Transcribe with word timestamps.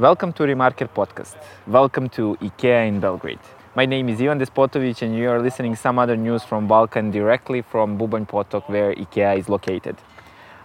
Welcome 0.00 0.32
to 0.32 0.44
Remarker 0.44 0.88
podcast. 0.88 1.36
Welcome 1.66 2.08
to 2.16 2.34
IKEA 2.40 2.88
in 2.88 3.00
Belgrade. 3.00 3.38
My 3.74 3.84
name 3.84 4.08
is 4.08 4.18
Ivan 4.18 4.38
Despotovic 4.38 5.02
and 5.02 5.14
you 5.14 5.28
are 5.28 5.42
listening 5.42 5.76
some 5.76 5.98
other 5.98 6.16
news 6.16 6.42
from 6.42 6.66
Balkan 6.66 7.10
directly 7.10 7.60
from 7.60 7.98
Bubanj 7.98 8.26
Potok 8.26 8.66
where 8.70 8.94
IKEA 8.94 9.38
is 9.38 9.50
located. 9.50 9.98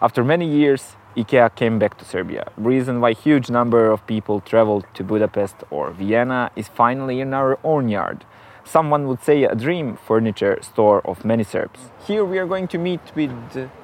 After 0.01 0.23
many 0.23 0.47
years, 0.49 0.95
IKEA 1.17 1.53
came 1.53 1.79
back 1.79 1.97
to 1.97 2.05
Serbia. 2.05 2.49
Reason 2.55 3.01
why 3.01 3.11
huge 3.11 3.49
number 3.49 3.91
of 3.91 4.07
people 4.07 4.39
traveled 4.39 4.85
to 4.93 5.03
Budapest 5.03 5.55
or 5.69 5.91
Vienna 5.91 6.49
is 6.55 6.69
finally 6.69 7.19
in 7.19 7.33
our 7.33 7.59
own 7.61 7.89
yard. 7.89 8.23
Someone 8.63 9.05
would 9.05 9.21
say 9.21 9.43
a 9.43 9.53
dream 9.53 9.97
furniture 9.97 10.59
store 10.61 11.01
of 11.05 11.25
many 11.25 11.43
Serbs. 11.43 11.91
Here 12.07 12.23
we 12.23 12.37
are 12.37 12.47
going 12.47 12.69
to 12.69 12.77
meet 12.77 13.01
with 13.13 13.33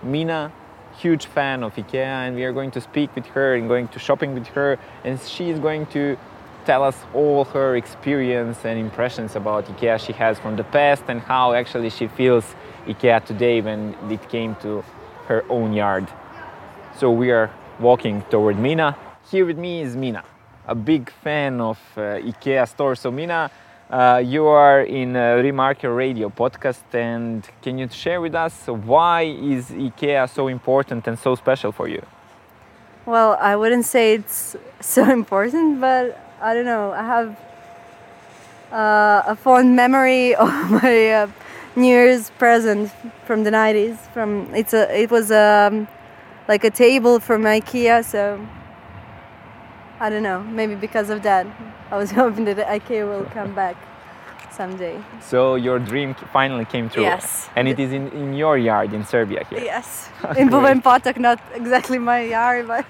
Mina, 0.02 0.54
huge 1.02 1.26
fan 1.26 1.64
of 1.64 1.74
IKEA, 1.76 2.28
and 2.28 2.36
we 2.36 2.44
are 2.44 2.54
going 2.54 2.72
to 2.72 2.82
speak 2.82 3.14
with 3.16 3.26
her 3.28 3.56
and 3.56 3.68
going 3.68 3.88
to 3.88 4.00
shopping 4.00 4.34
with 4.34 4.48
her, 4.48 4.78
and 5.04 5.20
she 5.20 5.50
is 5.50 5.60
going 5.60 5.86
to 5.88 6.16
tell 6.66 6.84
us 6.84 6.98
all 7.14 7.44
her 7.46 7.76
experience 7.76 8.64
and 8.66 8.80
impressions 8.80 9.36
about 9.36 9.66
IKEA 9.66 10.00
she 10.00 10.14
has 10.14 10.38
from 10.38 10.56
the 10.56 10.64
past 10.64 11.04
and 11.08 11.20
how 11.20 11.54
actually 11.54 11.90
she 11.90 12.08
feels 12.08 12.46
IKEA 12.86 13.26
today 13.26 13.62
when 13.62 13.96
it 14.12 14.30
came 14.30 14.56
to 14.58 14.84
her 15.28 15.44
own 15.50 15.74
yard. 15.74 16.08
So 17.00 17.10
we 17.12 17.32
are 17.32 17.50
walking 17.80 18.22
toward 18.30 18.60
Mina. 18.60 18.96
Here 19.32 19.46
with 19.46 19.58
me 19.58 19.82
is 19.82 19.96
Mina, 19.96 20.24
a 20.68 20.76
big 20.76 21.12
fan 21.24 21.60
of 21.62 21.80
uh, 21.98 22.02
IKEA 22.32 22.68
store. 22.68 22.96
So 22.96 23.10
Mina, 23.10 23.50
uh, 23.92 24.24
you 24.26 24.46
are 24.46 24.82
in 24.82 25.16
a 25.16 25.44
Remarker 25.44 25.96
Radio 25.96 26.30
podcast, 26.30 26.84
and 26.94 27.48
can 27.62 27.78
you 27.78 27.90
share 27.90 28.22
with 28.22 28.34
us 28.34 28.68
why 28.68 29.24
is 29.24 29.70
IKEA 29.70 30.30
so 30.30 30.48
important 30.48 31.08
and 31.08 31.20
so 31.20 31.36
special 31.36 31.72
for 31.72 31.88
you? 31.90 32.02
Well, 33.06 33.38
I 33.42 33.56
wouldn't 33.56 33.86
say 33.86 34.14
it's 34.14 34.56
so 34.80 35.12
important, 35.20 35.82
but 35.82 36.18
I 36.42 36.54
don't 36.54 36.66
know. 36.66 36.92
I 36.92 37.04
have 37.04 37.38
uh, 38.72 39.24
a 39.28 39.36
fond 39.36 39.76
memory 39.76 40.36
of 40.46 40.72
my 40.72 41.12
uh, 41.12 41.28
New 41.76 41.88
Year's 41.88 42.30
present 42.32 42.92
from 43.26 43.44
the 43.44 43.52
90s. 43.52 43.98
From 44.14 44.54
it's 44.56 44.74
a 44.74 44.84
it 44.98 45.12
was 45.12 45.32
um, 45.32 45.88
like 46.48 46.64
a 46.64 46.72
table 46.72 47.20
from 47.20 47.44
IKEA, 47.44 48.06
so 48.06 48.40
I 50.00 50.10
don't 50.10 50.24
know. 50.24 50.44
Maybe 50.44 50.76
because 50.76 51.10
of 51.10 51.24
that, 51.24 51.46
I 51.92 51.98
was 51.98 52.12
hoping 52.22 52.46
that 52.46 52.58
IKEA 52.58 53.08
will 53.08 53.26
come 53.26 53.54
back 53.54 53.76
someday. 54.52 55.02
So 55.22 55.56
your 55.56 55.80
dream 55.80 56.14
finally 56.34 56.66
came 56.66 56.90
true. 56.90 57.04
Yes. 57.04 57.50
And 57.56 57.68
it 57.68 57.80
is 57.80 57.92
in, 57.92 58.10
in 58.10 58.34
your 58.34 58.58
yard 58.58 58.94
in 58.94 59.06
Serbia 59.06 59.46
here. 59.50 59.60
Yes, 59.60 60.10
in 60.38 60.50
Bubanj 60.50 60.82
Potok, 60.84 61.18
not 61.18 61.40
exactly 61.54 61.98
my 61.98 62.22
yard, 62.22 62.68
but 62.68 62.86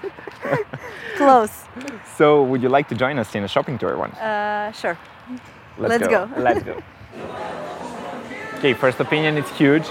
close. 1.16 1.64
So 2.16 2.42
would 2.44 2.62
you 2.62 2.68
like 2.68 2.88
to 2.88 2.94
join 2.94 3.18
us 3.18 3.34
in 3.34 3.44
a 3.44 3.48
shopping 3.48 3.78
tour 3.78 3.96
once? 3.96 4.16
Uh, 4.18 4.72
sure. 4.72 4.98
Let's, 5.78 6.02
Let's 6.02 6.08
go. 6.08 6.28
Let's 6.36 6.62
go. 6.62 6.82
okay, 8.58 8.74
first 8.74 9.00
opinion, 9.00 9.38
it's 9.38 9.50
huge. 9.56 9.86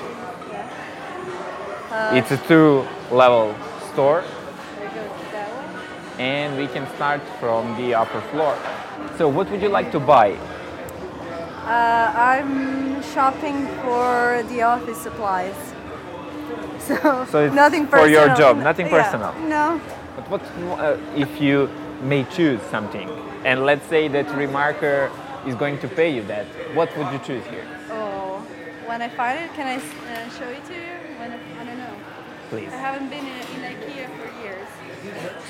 Uh, 1.91 2.11
it's 2.15 2.31
a 2.31 2.37
two-level 2.47 3.53
store, 3.91 4.23
Should 4.23 4.87
I 4.87 4.93
go 4.95 5.03
to 5.03 5.31
that 5.33 5.49
one? 5.51 6.21
and 6.21 6.57
we 6.57 6.67
can 6.67 6.87
start 6.95 7.21
from 7.39 7.75
the 7.75 7.93
upper 7.93 8.21
floor. 8.31 8.55
So, 9.17 9.27
what 9.27 9.49
would 9.51 9.61
you 9.61 9.69
like 9.69 9.91
to 9.91 9.99
buy? 9.99 10.31
Uh, 11.65 12.11
I'm 12.15 13.01
shopping 13.13 13.67
for 13.83 14.43
the 14.49 14.61
office 14.63 14.97
supplies. 15.01 15.55
So, 16.81 17.25
So 17.29 17.45
it's 17.45 17.53
nothing 17.55 17.85
for 17.87 18.07
your 18.07 18.27
job, 18.35 18.57
nothing 18.57 18.87
Yeah. 18.87 19.03
personal. 19.03 19.33
No. 19.47 19.79
But 20.15 20.25
what 20.31 20.41
uh, 20.81 20.97
if 21.15 21.39
you 21.39 21.69
may 22.01 22.23
choose 22.23 22.59
something, 22.71 23.07
and 23.45 23.65
let's 23.65 23.85
say 23.87 24.07
that 24.09 24.25
Remarker 24.29 25.11
is 25.45 25.53
going 25.55 25.77
to 25.79 25.87
pay 25.87 26.09
you 26.15 26.23
that? 26.23 26.45
What 26.73 26.89
would 26.97 27.11
you 27.13 27.19
choose 27.19 27.45
here, 27.53 27.65
Oh, 27.91 28.41
when 28.87 29.01
I 29.03 29.09
find 29.09 29.37
it, 29.45 29.53
can 29.53 29.67
I 29.67 29.77
uh, 29.77 30.29
show 30.37 30.49
it 30.49 30.65
to 30.65 30.73
you? 30.73 30.93
When 31.19 31.31
I, 31.31 31.37
I 31.61 31.63
don't 31.65 31.77
know. 31.77 31.95
please? 32.49 32.69
I 32.73 32.77
haven't 32.77 33.09
been 33.09 33.25
in, 33.25 33.41
in 33.55 33.59
IKEA 33.73 34.05
for 34.17 34.27
years. 34.43 34.67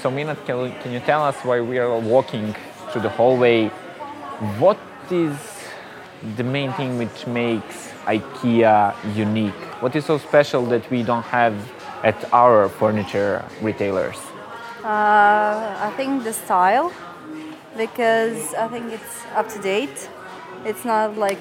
So, 0.02 0.12
Mina, 0.12 0.36
can, 0.46 0.72
can 0.82 0.92
you 0.92 1.00
tell 1.00 1.24
us 1.24 1.38
why 1.46 1.62
we 1.62 1.80
are 1.80 1.98
walking 1.98 2.54
through 2.92 3.02
the 3.02 3.10
hallway? 3.10 3.70
What 4.60 4.80
is 5.10 5.36
the 6.36 6.44
main 6.44 6.72
thing 6.74 6.98
which 6.98 7.26
makes 7.28 7.90
IKEA 8.06 8.94
unique? 9.16 9.62
What 9.82 9.96
is 9.96 10.06
so 10.06 10.18
special 10.18 10.66
that 10.68 10.90
we 10.92 11.04
don't 11.04 11.24
have 11.24 11.56
at 12.04 12.32
our 12.34 12.70
furniture 12.70 13.44
retailers? 13.62 14.18
Uh, 14.84 15.78
I 15.80 15.94
think 15.96 16.24
the 16.24 16.34
style, 16.34 16.92
because 17.78 18.54
I 18.56 18.68
think 18.68 18.92
it's 18.92 19.26
up 19.36 19.48
to 19.50 19.60
date. 19.60 20.10
It's 20.66 20.86
not 20.86 21.18
like 21.18 21.40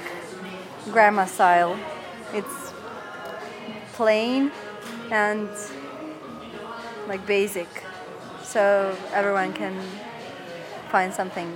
grandma 0.92 1.24
style. 1.24 1.78
It's 2.32 2.72
plain 3.94 4.52
and 5.10 5.48
like 7.08 7.26
basic, 7.26 7.68
so 8.42 8.96
everyone 9.12 9.52
can 9.52 9.74
find 10.90 11.12
something. 11.12 11.50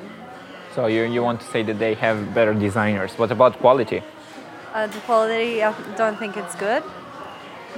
So, 0.74 0.86
you, 0.86 1.02
you 1.04 1.22
want 1.22 1.40
to 1.40 1.46
say 1.46 1.62
that 1.62 1.78
they 1.78 1.94
have 1.94 2.34
better 2.34 2.54
designers. 2.54 3.12
What 3.18 3.30
about 3.30 3.58
quality? 3.58 4.02
Uh, 4.72 4.86
the 4.88 4.98
quality, 5.00 5.62
I 5.62 5.72
don't 5.96 6.18
think 6.18 6.36
it's 6.36 6.56
good, 6.56 6.82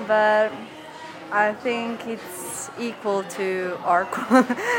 but 0.07 0.51
I 1.31 1.53
think 1.53 2.07
it's 2.07 2.71
equal 2.79 3.23
to 3.25 3.77
our 3.85 4.07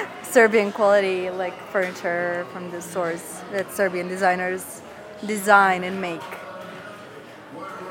Serbian 0.24 0.72
quality, 0.72 1.30
like 1.30 1.54
furniture 1.70 2.46
from 2.54 2.72
the 2.72 2.82
stores 2.82 3.42
that 3.52 3.72
Serbian 3.72 4.08
designers 4.08 4.82
design 5.26 5.84
and 5.84 6.02
make. 6.02 6.22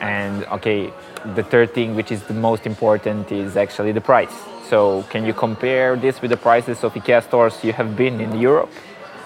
And 0.00 0.44
okay, 0.46 0.92
the 1.34 1.42
third 1.42 1.74
thing, 1.74 1.94
which 1.94 2.10
is 2.10 2.22
the 2.24 2.34
most 2.34 2.66
important, 2.66 3.30
is 3.30 3.56
actually 3.56 3.92
the 3.92 4.00
price. 4.00 4.34
So, 4.68 5.04
can 5.10 5.24
you 5.24 5.32
compare 5.32 5.96
this 5.96 6.20
with 6.20 6.30
the 6.30 6.36
prices 6.36 6.82
of 6.82 6.94
IKEA 6.94 7.22
stores 7.22 7.62
you 7.62 7.72
have 7.72 7.96
been 7.96 8.20
in 8.20 8.38
Europe? 8.40 8.70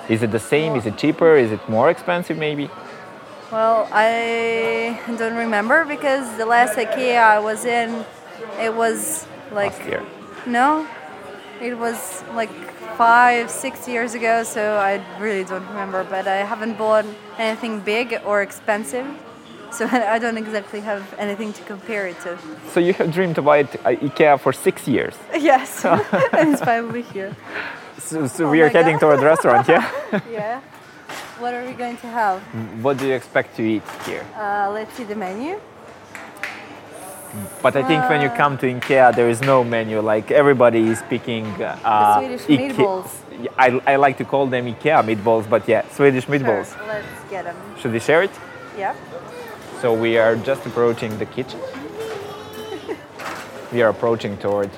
Is 0.08 0.22
it 0.22 0.32
the 0.32 0.38
same? 0.38 0.76
Is 0.76 0.84
it 0.86 0.98
cheaper? 0.98 1.34
Is 1.36 1.50
it 1.52 1.66
more 1.68 1.88
expensive, 1.88 2.36
maybe? 2.36 2.68
Well, 3.50 3.88
I 3.90 5.00
don't 5.18 5.36
remember 5.36 5.84
because 5.84 6.36
the 6.36 6.46
last 6.46 6.76
IKEA 6.76 7.18
I 7.22 7.38
was 7.38 7.64
in, 7.64 8.04
it 8.60 8.74
was 8.74 9.26
like 9.50 9.72
Last 9.78 9.88
year. 9.88 10.02
no, 10.46 10.86
it 11.60 11.76
was 11.76 12.22
like 12.34 12.50
five, 12.96 13.50
six 13.50 13.88
years 13.88 14.14
ago. 14.14 14.42
So 14.44 14.76
I 14.76 15.02
really 15.18 15.44
don't 15.44 15.66
remember. 15.68 16.04
But 16.04 16.28
I 16.28 16.44
haven't 16.44 16.76
bought 16.76 17.06
anything 17.38 17.80
big 17.80 18.20
or 18.24 18.42
expensive, 18.42 19.06
so 19.72 19.86
I 19.90 20.18
don't 20.18 20.36
exactly 20.38 20.80
have 20.80 21.02
anything 21.18 21.52
to 21.52 21.62
compare 21.62 22.06
it 22.08 22.20
to. 22.20 22.38
So 22.72 22.80
you 22.80 22.92
have 22.94 23.12
dreamed 23.12 23.38
about 23.38 23.74
uh, 23.76 23.90
IKEA 24.06 24.38
for 24.40 24.52
six 24.52 24.86
years. 24.88 25.14
Yes, 25.38 25.84
and 26.38 26.52
it's 26.52 26.62
finally 26.62 27.02
here. 27.02 27.34
So, 27.98 28.26
so 28.26 28.44
Oh 28.46 28.50
we 28.50 28.60
are 28.62 28.68
heading 28.68 28.94
God. 28.96 29.00
toward 29.00 29.20
the 29.20 29.26
restaurant, 29.26 29.68
yeah? 29.68 29.84
Yeah. 30.30 30.60
What 31.38 31.54
are 31.54 31.64
we 31.64 31.72
going 31.72 31.96
to 31.98 32.06
have? 32.06 32.40
what 32.82 32.98
do 32.98 33.06
you 33.06 33.14
expect 33.14 33.56
to 33.56 33.62
eat 33.62 33.82
here? 34.06 34.24
Uh, 34.36 34.70
let's 34.72 34.92
see 34.94 35.04
the 35.04 35.14
menu. 35.16 35.58
But 37.62 37.76
I 37.76 37.82
think 37.84 38.08
when 38.10 38.20
you 38.22 38.28
come 38.30 38.58
to 38.58 38.66
IKEA, 38.66 39.14
there 39.14 39.28
is 39.28 39.40
no 39.40 39.62
menu. 39.62 40.00
Like 40.00 40.30
everybody 40.32 40.82
is 40.88 41.00
picking 41.08 41.46
Uh, 41.62 42.18
Swedish 42.18 42.42
Ike- 42.50 42.60
meatballs. 42.76 43.10
I, 43.56 43.80
I 43.86 43.96
like 43.96 44.18
to 44.18 44.24
call 44.24 44.46
them 44.48 44.66
IKEA 44.66 45.02
meatballs, 45.04 45.48
but 45.48 45.66
yeah, 45.68 45.82
Swedish 45.92 46.26
meatballs. 46.26 46.74
Sure, 46.76 46.86
let's 46.88 47.06
get 47.30 47.44
them. 47.44 47.56
Should 47.80 47.92
we 47.92 48.00
share 48.00 48.22
it? 48.24 48.30
Yeah. 48.76 48.94
So 49.80 49.94
we 49.94 50.18
are 50.18 50.36
just 50.36 50.66
approaching 50.66 51.16
the 51.16 51.24
kitchen. 51.24 51.58
we 53.72 53.80
are 53.80 53.88
approaching 53.88 54.36
toward, 54.36 54.68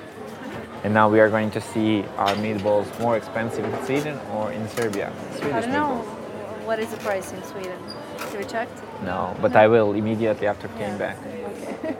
and 0.84 0.94
now 0.94 1.10
we 1.10 1.18
are 1.18 1.28
going 1.28 1.50
to 1.50 1.60
see 1.60 2.04
our 2.18 2.36
meatballs 2.36 2.86
more 3.00 3.16
expensive 3.16 3.64
in 3.64 3.84
Sweden 3.84 4.16
or 4.30 4.52
in 4.52 4.68
Serbia. 4.68 5.12
Swedish 5.32 5.54
I 5.54 5.60
don't 5.62 5.72
know 5.72 6.04
meatballs. 6.04 6.66
what 6.66 6.78
is 6.78 6.88
the 6.90 6.98
price 6.98 7.32
in 7.32 7.42
Sweden. 7.42 7.76
Have 8.18 8.36
we 8.36 8.44
checked? 8.44 8.80
No, 9.02 9.34
but 9.42 9.56
I 9.56 9.66
will 9.66 9.94
immediately 9.94 10.46
after 10.46 10.68
came 10.68 10.96
back. 10.96 11.18
Okay. 11.18 11.96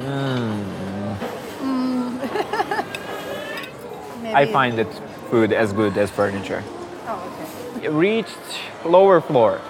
Mm. 0.00 0.64
Maybe. 4.22 4.34
I 4.34 4.46
find 4.46 4.76
that 4.76 4.92
food 5.30 5.52
as 5.52 5.72
good 5.72 5.96
as 5.96 6.10
furniture. 6.10 6.64
Oh, 7.06 7.22
okay. 7.76 7.88
reached 7.90 8.38
lower 8.84 9.20
floor. 9.20 9.60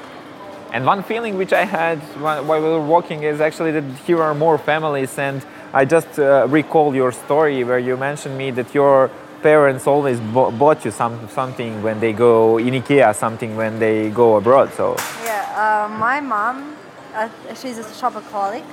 And 0.72 0.86
one 0.86 1.02
feeling 1.02 1.36
which 1.36 1.52
I 1.52 1.64
had 1.64 1.98
while 2.18 2.62
we 2.62 2.68
were 2.68 2.80
walking 2.80 3.24
is 3.24 3.40
actually 3.42 3.72
that 3.72 3.84
here 4.06 4.22
are 4.22 4.34
more 4.34 4.56
families. 4.56 5.18
And 5.18 5.44
I 5.74 5.84
just 5.84 6.18
uh, 6.18 6.46
recall 6.48 6.94
your 6.94 7.12
story 7.12 7.62
where 7.62 7.78
you 7.78 7.96
mentioned 7.98 8.38
me 8.38 8.50
that 8.52 8.74
your 8.74 9.10
parents 9.42 9.86
always 9.86 10.18
bo- 10.20 10.50
bought 10.50 10.84
you 10.84 10.90
some 10.90 11.28
something 11.28 11.82
when 11.82 12.00
they 12.00 12.12
go 12.12 12.58
in 12.58 12.72
IKEA, 12.74 13.14
something 13.14 13.54
when 13.56 13.78
they 13.78 14.08
go 14.10 14.36
abroad. 14.36 14.72
So 14.72 14.96
Yeah, 15.24 15.44
uh, 15.64 15.98
my 15.98 16.20
mom, 16.20 16.76
uh, 17.14 17.28
she's 17.54 17.78
a 17.78 17.82
shopaholic, 17.82 18.64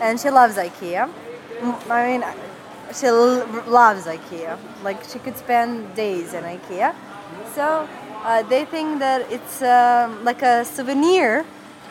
and 0.00 0.18
she 0.18 0.30
loves 0.30 0.56
IKEA. 0.56 1.08
I 1.90 2.06
mean, 2.06 2.24
she 2.98 3.08
loves 3.10 4.06
IKEA. 4.06 4.58
Like 4.82 5.04
she 5.04 5.18
could 5.20 5.36
spend 5.36 5.94
days 5.94 6.34
in 6.34 6.42
IKEA, 6.42 6.94
So 7.54 7.86
uh, 8.24 8.42
they 8.42 8.64
think 8.64 8.98
that 8.98 9.30
it's 9.30 9.62
um, 9.62 10.24
like 10.24 10.42
a 10.42 10.64
souvenir 10.64 11.44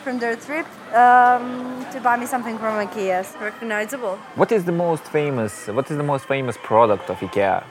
from 0.04 0.18
their 0.18 0.36
trip 0.36 0.66
um, 0.94 1.84
to 1.92 2.00
buy 2.00 2.16
me 2.16 2.26
something 2.26 2.56
from 2.58 2.74
IKEA. 2.86 3.20
It's 3.20 3.34
recognizable. 3.40 4.16
What 4.36 4.52
is 4.52 4.64
the 4.64 4.72
most 4.72 5.04
famous? 5.04 5.66
What 5.68 5.90
is 5.90 5.96
the 5.96 6.02
most 6.02 6.24
famous 6.26 6.56
product 6.62 7.10
of 7.10 7.18
IKEA? 7.20 7.64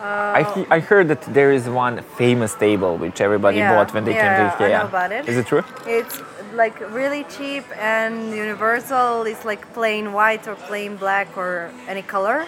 Uh, 0.00 0.32
I, 0.40 0.42
he- 0.54 0.66
I 0.70 0.78
heard 0.80 1.08
that 1.08 1.20
there 1.34 1.52
is 1.52 1.68
one 1.68 2.02
famous 2.16 2.54
table 2.54 2.96
which 2.96 3.20
everybody 3.20 3.58
Yeah, 3.58 3.74
bought 3.74 3.92
when 3.92 4.04
they 4.04 4.12
yeah, 4.14 4.34
came 4.36 4.50
to 4.50 4.56
IKEA. 4.56 4.74
I 4.76 4.82
know 4.82 4.88
about 4.88 5.12
it. 5.12 5.28
Is 5.28 5.36
it 5.36 5.46
true? 5.46 5.62
It's 5.86 6.20
like 6.54 6.80
really 6.90 7.24
cheap 7.24 7.64
and 7.76 8.34
universal. 8.34 9.24
It's 9.24 9.44
like 9.44 9.70
plain 9.74 10.12
white 10.12 10.46
or 10.48 10.54
plain 10.54 10.96
black 10.96 11.36
or 11.36 11.70
any 11.86 12.02
color 12.02 12.46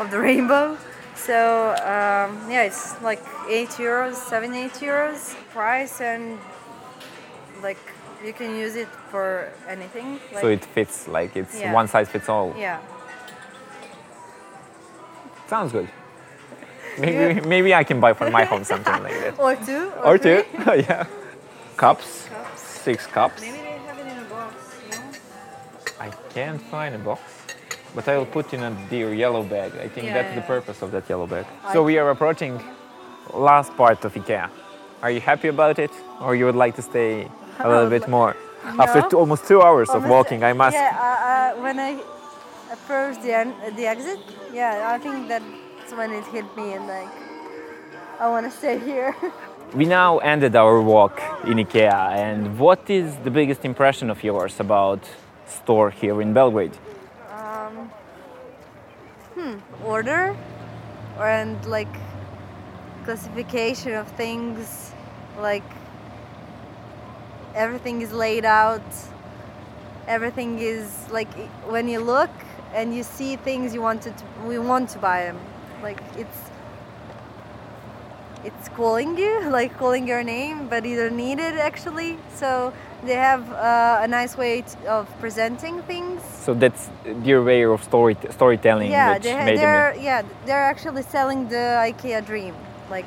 of 0.00 0.10
the 0.10 0.18
rainbow. 0.28 0.76
So 1.18 1.70
um, 1.70 2.50
yeah, 2.50 2.62
it's 2.62 3.00
like 3.02 3.22
eight 3.48 3.70
euros, 3.70 4.14
seven 4.14 4.54
eight 4.54 4.72
euros 4.80 5.34
price, 5.52 6.00
and 6.00 6.38
like 7.62 7.78
you 8.24 8.32
can 8.32 8.54
use 8.56 8.76
it 8.76 8.88
for 9.10 9.50
anything. 9.68 10.20
Like, 10.32 10.40
so 10.42 10.48
it 10.48 10.64
fits 10.64 11.08
like 11.08 11.36
it's 11.36 11.58
Yeah. 11.60 11.72
one 11.72 11.88
size 11.88 12.08
fits 12.08 12.28
all. 12.28 12.54
yeah. 12.56 12.78
Sounds 15.48 15.72
good. 15.72 15.88
Maybe 16.98 17.40
maybe 17.46 17.74
I 17.74 17.84
can 17.84 18.00
buy 18.00 18.12
for 18.12 18.28
my 18.30 18.44
home 18.44 18.64
something 18.64 19.02
like 19.02 19.12
that. 19.22 19.38
Or 19.38 19.54
two. 19.56 19.92
Or 20.04 20.18
two, 20.18 20.44
yeah. 20.88 21.06
Cups, 21.76 22.26
Cups. 22.28 22.60
six 22.60 23.06
cups. 23.06 23.40
Maybe 23.40 23.58
they 23.58 23.78
have 23.86 23.98
it 23.98 24.06
in 24.06 24.18
a 24.18 24.24
box. 24.24 24.54
You 24.84 24.90
know? 24.98 25.04
I 26.00 26.10
can't 26.34 26.60
find 26.60 26.94
a 26.96 26.98
box, 26.98 27.22
but 27.94 28.06
I 28.08 28.16
will 28.18 28.26
put 28.26 28.52
in 28.54 28.62
a 28.62 28.70
dear 28.90 29.12
yellow 29.14 29.42
bag. 29.42 29.72
I 29.84 29.88
think 29.88 30.06
Yeah, 30.06 30.14
that's 30.22 30.34
the 30.34 30.42
purpose 30.42 30.82
of 30.82 30.90
that 30.92 31.08
yellow 31.08 31.26
bag. 31.26 31.46
I- 31.64 31.72
So 31.72 31.82
we 31.82 31.98
are 31.98 32.10
approaching 32.10 32.60
last 33.34 33.76
part 33.76 34.04
of 34.04 34.14
IKEA. 34.14 34.48
Are 35.02 35.10
you 35.10 35.20
happy 35.20 35.48
about 35.48 35.78
it, 35.78 35.90
or 36.20 36.34
you 36.34 36.44
would 36.46 36.56
like 36.64 36.74
to 36.76 36.82
stay 36.82 37.28
a 37.60 37.68
little 37.68 37.90
bit 37.96 38.08
more? 38.08 38.34
After 38.78 39.00
two, 39.10 39.18
almost 39.18 39.46
two 39.46 39.62
hours 39.62 39.88
of 39.90 40.02
walking, 40.08 40.42
I 40.44 40.52
must. 40.52 40.74
Yeah, 40.76 40.90
uh, 40.90 41.04
uh, 41.58 41.62
when 41.64 41.78
I 41.78 41.92
approached 42.72 43.22
the 43.22 43.52
the 43.78 43.86
exit, 43.86 44.18
yeah, 44.52 44.94
I 44.94 44.98
think 45.04 45.28
that's 45.28 45.92
when 45.98 46.10
it 46.12 46.24
hit 46.36 46.44
me 46.56 46.66
and 46.76 46.86
like 46.86 47.12
I 48.20 48.28
want 48.28 48.44
to 48.50 48.52
stay 48.60 48.78
here. 48.78 49.14
We 49.74 49.84
now 49.84 50.18
ended 50.32 50.56
our 50.56 50.80
walk 50.80 51.20
in 51.44 51.58
IKEA, 51.58 51.92
and 52.26 52.58
what 52.58 52.88
is 52.88 53.16
the 53.26 53.30
biggest 53.30 53.64
impression 53.64 54.10
of 54.10 54.24
yours 54.24 54.60
about 54.60 55.00
store 55.46 55.90
here 55.90 56.22
in 56.22 56.32
Belgrade? 56.32 56.72
Um, 57.68 57.90
hmm, 59.34 59.84
order 59.84 60.36
and 61.18 61.64
like 61.66 61.88
classification 63.04 63.94
of 63.94 64.08
things, 64.12 64.92
like 65.38 65.64
everything 67.54 68.00
is 68.02 68.12
laid 68.12 68.44
out. 68.44 68.82
Everything 70.06 70.58
is 70.58 71.06
like 71.10 71.32
when 71.68 71.88
you 71.88 72.00
look 72.00 72.30
and 72.74 72.94
you 72.94 73.02
see 73.02 73.36
things 73.36 73.74
you 73.74 73.82
wanted 73.82 74.16
to, 74.16 74.24
we 74.46 74.58
want 74.58 74.88
to 74.90 74.98
buy 74.98 75.24
them. 75.24 75.38
Like 75.82 76.00
it's 76.16 76.38
it's 78.44 78.68
calling 78.70 79.16
you, 79.18 79.48
like 79.58 79.76
calling 79.78 80.06
your 80.06 80.22
name, 80.22 80.68
but 80.68 80.84
you 80.84 80.96
don't 80.96 81.16
need 81.16 81.38
it 81.38 81.56
actually. 81.56 82.18
So 82.34 82.72
they 83.04 83.14
have 83.14 83.50
uh, 83.52 84.00
a 84.02 84.08
nice 84.08 84.36
way 84.36 84.62
t- 84.62 84.86
of 84.86 85.08
presenting 85.20 85.82
things. 85.82 86.22
So 86.22 86.54
that's 86.54 86.90
their 87.04 87.42
way 87.42 87.64
of 87.64 87.82
story 87.82 88.16
storytelling, 88.30 88.90
Yeah, 88.90 89.18
they 89.18 89.56
they're 89.56 89.94
yeah 89.96 90.22
they're 90.46 90.66
actually 90.72 91.02
selling 91.02 91.48
the 91.48 91.64
IKEA 91.88 92.24
dream. 92.24 92.54
Like 92.90 93.06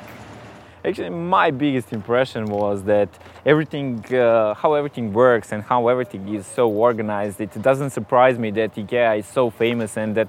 Actually, 0.84 1.10
my 1.10 1.52
biggest 1.52 1.92
impression 1.92 2.46
was 2.46 2.82
that 2.82 3.08
everything, 3.46 4.04
uh, 4.12 4.52
how 4.54 4.74
everything 4.74 5.12
works 5.12 5.52
and 5.52 5.62
how 5.62 5.86
everything 5.86 6.34
is 6.34 6.44
so 6.44 6.68
organized. 6.68 7.40
It 7.40 7.62
doesn't 7.62 7.90
surprise 7.90 8.36
me 8.36 8.50
that 8.52 8.74
IKEA 8.74 9.20
is 9.20 9.26
so 9.26 9.48
famous 9.48 9.96
and 9.96 10.12
that 10.16 10.28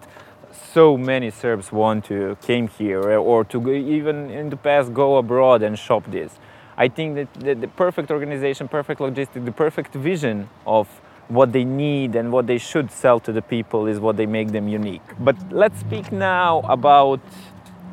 so 0.74 0.98
many 0.98 1.30
Serbs 1.30 1.72
want 1.72 2.06
to 2.06 2.38
came 2.42 2.68
here 2.68 3.12
eh, 3.12 3.16
or 3.16 3.44
to 3.46 3.72
even 3.72 4.30
in 4.30 4.50
the 4.50 4.58
past 4.58 4.94
go 4.94 5.18
abroad 5.18 5.64
and 5.64 5.78
shop 5.78 6.04
this. 6.10 6.40
I 6.78 6.88
think 6.88 7.16
that 7.16 7.34
the, 7.34 7.54
the 7.54 7.68
perfect 7.68 8.10
organization, 8.12 8.68
perfect 8.68 9.00
logistics, 9.00 9.46
the 9.46 9.52
perfect 9.52 9.94
vision 9.94 10.50
of 10.66 10.88
what 11.28 11.52
they 11.52 11.64
need 11.64 12.16
and 12.16 12.32
what 12.32 12.48
they 12.48 12.58
should 12.58 12.92
sell 12.92 13.20
to 13.22 13.32
the 13.32 13.42
people 13.42 13.88
is 13.88 14.00
what 14.00 14.18
they 14.18 14.26
make 14.26 14.52
them 14.52 14.68
unique. 14.68 15.04
But 15.20 15.36
let's 15.52 15.80
speak 15.80 16.12
now 16.12 16.62
about 16.62 17.22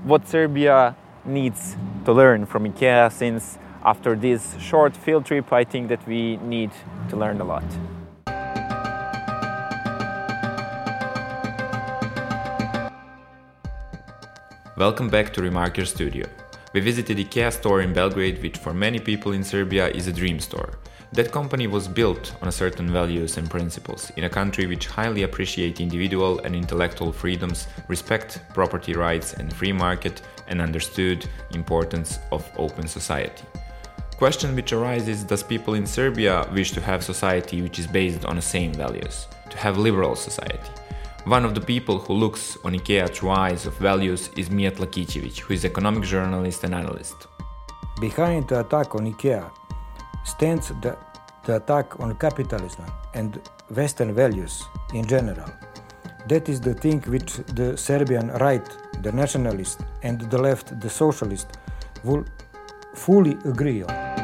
what 0.04 0.26
Serbia 0.26 0.96
needs 1.24 1.76
to 2.04 2.12
learn 2.12 2.46
from 2.46 2.64
IKEA 2.72 3.12
since 3.12 3.58
after 3.84 4.16
this 4.16 4.56
short 4.58 4.96
field 4.96 5.26
trip 5.26 5.52
I 5.52 5.64
think 5.64 5.88
that 5.88 6.06
we 6.06 6.36
need 6.38 6.70
to 7.10 7.16
learn 7.16 7.40
a 7.40 7.44
lot. 7.44 7.64
Welcome 14.80 15.10
back 15.10 15.30
to 15.34 15.42
Remarker 15.42 15.86
Studio. 15.86 16.26
We 16.72 16.80
visited 16.80 17.18
IKEA 17.18 17.52
store 17.52 17.82
in 17.82 17.92
Belgrade, 17.92 18.42
which 18.42 18.56
for 18.56 18.72
many 18.72 18.98
people 18.98 19.32
in 19.32 19.44
Serbia 19.44 19.88
is 19.88 20.06
a 20.06 20.12
dream 20.12 20.40
store. 20.40 20.78
That 21.12 21.32
company 21.32 21.66
was 21.66 21.86
built 21.86 22.34
on 22.40 22.50
certain 22.50 22.90
values 22.90 23.36
and 23.36 23.50
principles 23.50 24.10
in 24.16 24.24
a 24.24 24.30
country 24.30 24.66
which 24.66 24.86
highly 24.86 25.24
appreciate 25.24 25.82
individual 25.82 26.38
and 26.44 26.56
intellectual 26.56 27.12
freedoms, 27.12 27.66
respect 27.88 28.40
property 28.54 28.94
rights 28.94 29.34
and 29.34 29.52
free 29.52 29.70
market, 29.70 30.22
and 30.48 30.62
understood 30.62 31.28
importance 31.52 32.18
of 32.32 32.50
open 32.56 32.88
society. 32.88 33.44
Question 34.16 34.56
which 34.56 34.72
arises 34.72 35.24
does 35.24 35.42
people 35.42 35.74
in 35.74 35.86
Serbia 35.86 36.48
wish 36.54 36.72
to 36.72 36.80
have 36.80 37.04
society 37.04 37.60
which 37.60 37.78
is 37.78 37.86
based 37.86 38.24
on 38.24 38.36
the 38.36 38.40
same 38.56 38.72
values, 38.72 39.28
to 39.50 39.58
have 39.58 39.76
liberal 39.76 40.16
society? 40.16 40.70
One 41.26 41.44
of 41.44 41.54
the 41.54 41.60
people 41.60 41.98
who 41.98 42.14
looks 42.14 42.56
on 42.64 42.72
IKEA 42.72 43.06
eyes 43.36 43.66
of 43.66 43.76
values 43.76 44.30
is 44.36 44.48
Mijat 44.48 44.76
Lakicevic, 44.76 45.38
who 45.40 45.52
is 45.52 45.66
economic 45.66 46.04
journalist 46.04 46.64
and 46.64 46.74
analyst. 46.74 47.26
Behind 48.00 48.48
the 48.48 48.60
attack 48.60 48.94
on 48.94 49.12
IKEA 49.12 49.50
stands 50.24 50.68
the, 50.80 50.96
the 51.44 51.56
attack 51.56 52.00
on 52.00 52.16
capitalism 52.16 52.86
and 53.12 53.38
Western 53.68 54.14
values 54.14 54.64
in 54.94 55.06
general. 55.06 55.48
That 56.26 56.48
is 56.48 56.58
the 56.58 56.72
thing 56.72 57.02
which 57.02 57.34
the 57.54 57.76
Serbian 57.76 58.28
right, 58.38 58.66
the 59.02 59.12
nationalist, 59.12 59.82
and 60.02 60.22
the 60.22 60.38
left, 60.38 60.80
the 60.80 60.88
socialist, 60.88 61.48
will 62.02 62.24
fully 62.94 63.36
agree 63.44 63.82
on. 63.82 64.19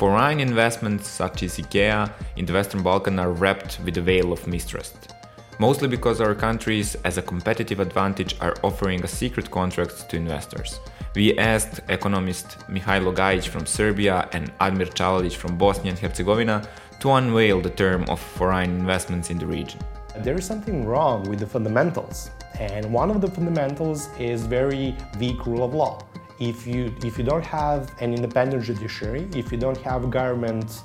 Foreign 0.00 0.40
investments 0.40 1.06
such 1.06 1.42
as 1.42 1.58
IKEA 1.58 2.10
in 2.36 2.46
the 2.46 2.54
Western 2.54 2.82
Balkan 2.82 3.18
are 3.18 3.32
wrapped 3.32 3.78
with 3.84 3.98
a 3.98 4.00
veil 4.00 4.32
of 4.32 4.46
mistrust. 4.46 5.12
Mostly 5.58 5.88
because 5.88 6.22
our 6.22 6.34
countries, 6.34 6.96
as 7.04 7.18
a 7.18 7.22
competitive 7.22 7.80
advantage, 7.80 8.34
are 8.40 8.56
offering 8.62 9.04
a 9.04 9.06
secret 9.06 9.50
contracts 9.50 10.02
to 10.04 10.16
investors. 10.16 10.80
We 11.14 11.36
asked 11.36 11.82
economist 11.90 12.60
Mihailo 12.70 13.14
Gajic 13.14 13.48
from 13.48 13.66
Serbia 13.66 14.26
and 14.32 14.50
Admir 14.56 14.88
Čavalić 14.94 15.36
from 15.36 15.58
Bosnia 15.58 15.90
and 15.90 15.98
Herzegovina 15.98 16.66
to 17.00 17.10
unveil 17.10 17.60
the 17.60 17.68
term 17.68 18.04
of 18.08 18.18
foreign 18.20 18.70
investments 18.70 19.28
in 19.28 19.38
the 19.38 19.46
region. 19.46 19.80
There 20.16 20.38
is 20.38 20.46
something 20.46 20.86
wrong 20.86 21.28
with 21.28 21.40
the 21.40 21.46
fundamentals, 21.46 22.30
and 22.58 22.90
one 22.90 23.10
of 23.10 23.20
the 23.20 23.28
fundamentals 23.28 24.08
is 24.18 24.46
very 24.46 24.96
weak 25.18 25.44
rule 25.44 25.62
of 25.62 25.74
law. 25.74 26.00
If 26.40 26.66
you 26.66 26.92
if 27.04 27.18
you 27.18 27.24
don't 27.24 27.44
have 27.44 27.92
an 28.00 28.14
independent 28.14 28.64
judiciary, 28.64 29.28
if 29.36 29.52
you 29.52 29.58
don't 29.58 29.76
have 29.82 30.10
government, 30.10 30.82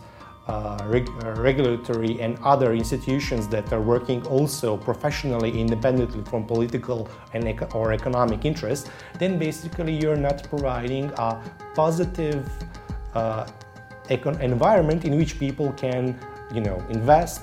uh, 0.48 0.78
reg- 0.86 1.10
uh, 1.24 1.32
regulatory, 1.42 2.20
and 2.20 2.38
other 2.44 2.74
institutions 2.74 3.48
that 3.48 3.72
are 3.72 3.82
working 3.82 4.26
also 4.28 4.76
professionally, 4.76 5.58
independently 5.58 6.24
from 6.26 6.46
political 6.46 7.08
and 7.34 7.44
or 7.74 7.94
economic 7.94 8.44
interests, 8.44 8.90
then 9.18 9.40
basically 9.40 9.94
you're 9.96 10.18
not 10.18 10.44
providing 10.50 11.06
a 11.18 11.42
positive 11.74 12.46
uh, 13.14 13.48
econ- 14.10 14.40
environment 14.42 15.06
in 15.06 15.18
which 15.18 15.40
people 15.40 15.72
can, 15.74 16.20
you 16.54 16.60
know, 16.60 16.84
invest, 16.90 17.42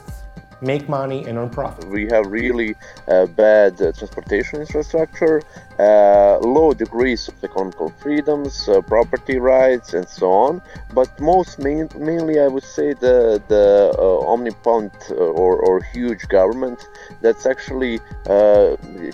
make 0.63 0.89
money, 0.89 1.25
and 1.27 1.37
earn 1.39 1.51
profit. 1.51 1.85
We 1.89 2.07
have 2.07 2.27
really 2.27 2.75
uh, 3.09 3.27
bad 3.27 3.81
uh, 3.83 3.93
transportation 3.93 4.61
infrastructure, 4.61 5.43
uh, 5.79 6.39
low 6.39 6.73
degrees 6.73 7.29
of 7.29 7.35
economical 7.43 7.91
freedoms, 8.01 8.69
uh, 8.69 8.81
property 8.83 9.39
rights, 9.39 9.95
and 9.95 10.09
so 10.09 10.31
on. 10.31 10.63
But 10.95 11.09
most 11.21 11.59
main, 11.59 11.89
mainly, 11.99 12.39
I 12.41 12.49
would 12.49 12.65
say 12.65 12.93
the 12.93 13.43
the 13.49 13.95
uh, 13.99 14.33
omnipotent 14.33 14.95
uh, 15.11 15.15
or, 15.15 15.57
or 15.57 15.83
huge 15.83 16.29
government 16.29 16.89
that's 17.21 17.47
actually 17.47 18.01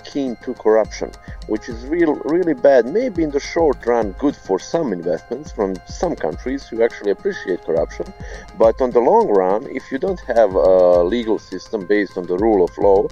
keen 0.05 0.37
to 0.45 0.55
corruption, 0.55 1.11
which 1.47 1.69
is 1.69 1.87
real 1.87 2.15
really 2.35 2.55
bad. 2.55 2.87
Maybe 2.87 3.23
in 3.23 3.31
the 3.31 3.41
short 3.41 3.85
run, 3.87 4.13
good 4.19 4.37
for 4.37 4.59
some 4.59 4.93
investments 4.93 5.51
from 5.53 5.77
some 5.87 6.15
countries 6.15 6.67
who 6.69 6.83
actually 6.83 7.13
appreciate 7.13 7.65
corruption, 7.65 8.07
but 8.59 8.81
on 8.81 8.91
the 8.91 9.01
long 9.01 9.29
run, 9.29 9.67
if 9.71 9.91
you 9.91 9.99
don't 9.99 10.21
have 10.21 10.53
legal 11.07 11.38
legal 11.39 11.59
system 11.59 11.87
based 11.87 12.17
on 12.17 12.27
the 12.27 12.37
rule 12.37 12.65
of 12.65 12.77
law. 12.79 13.09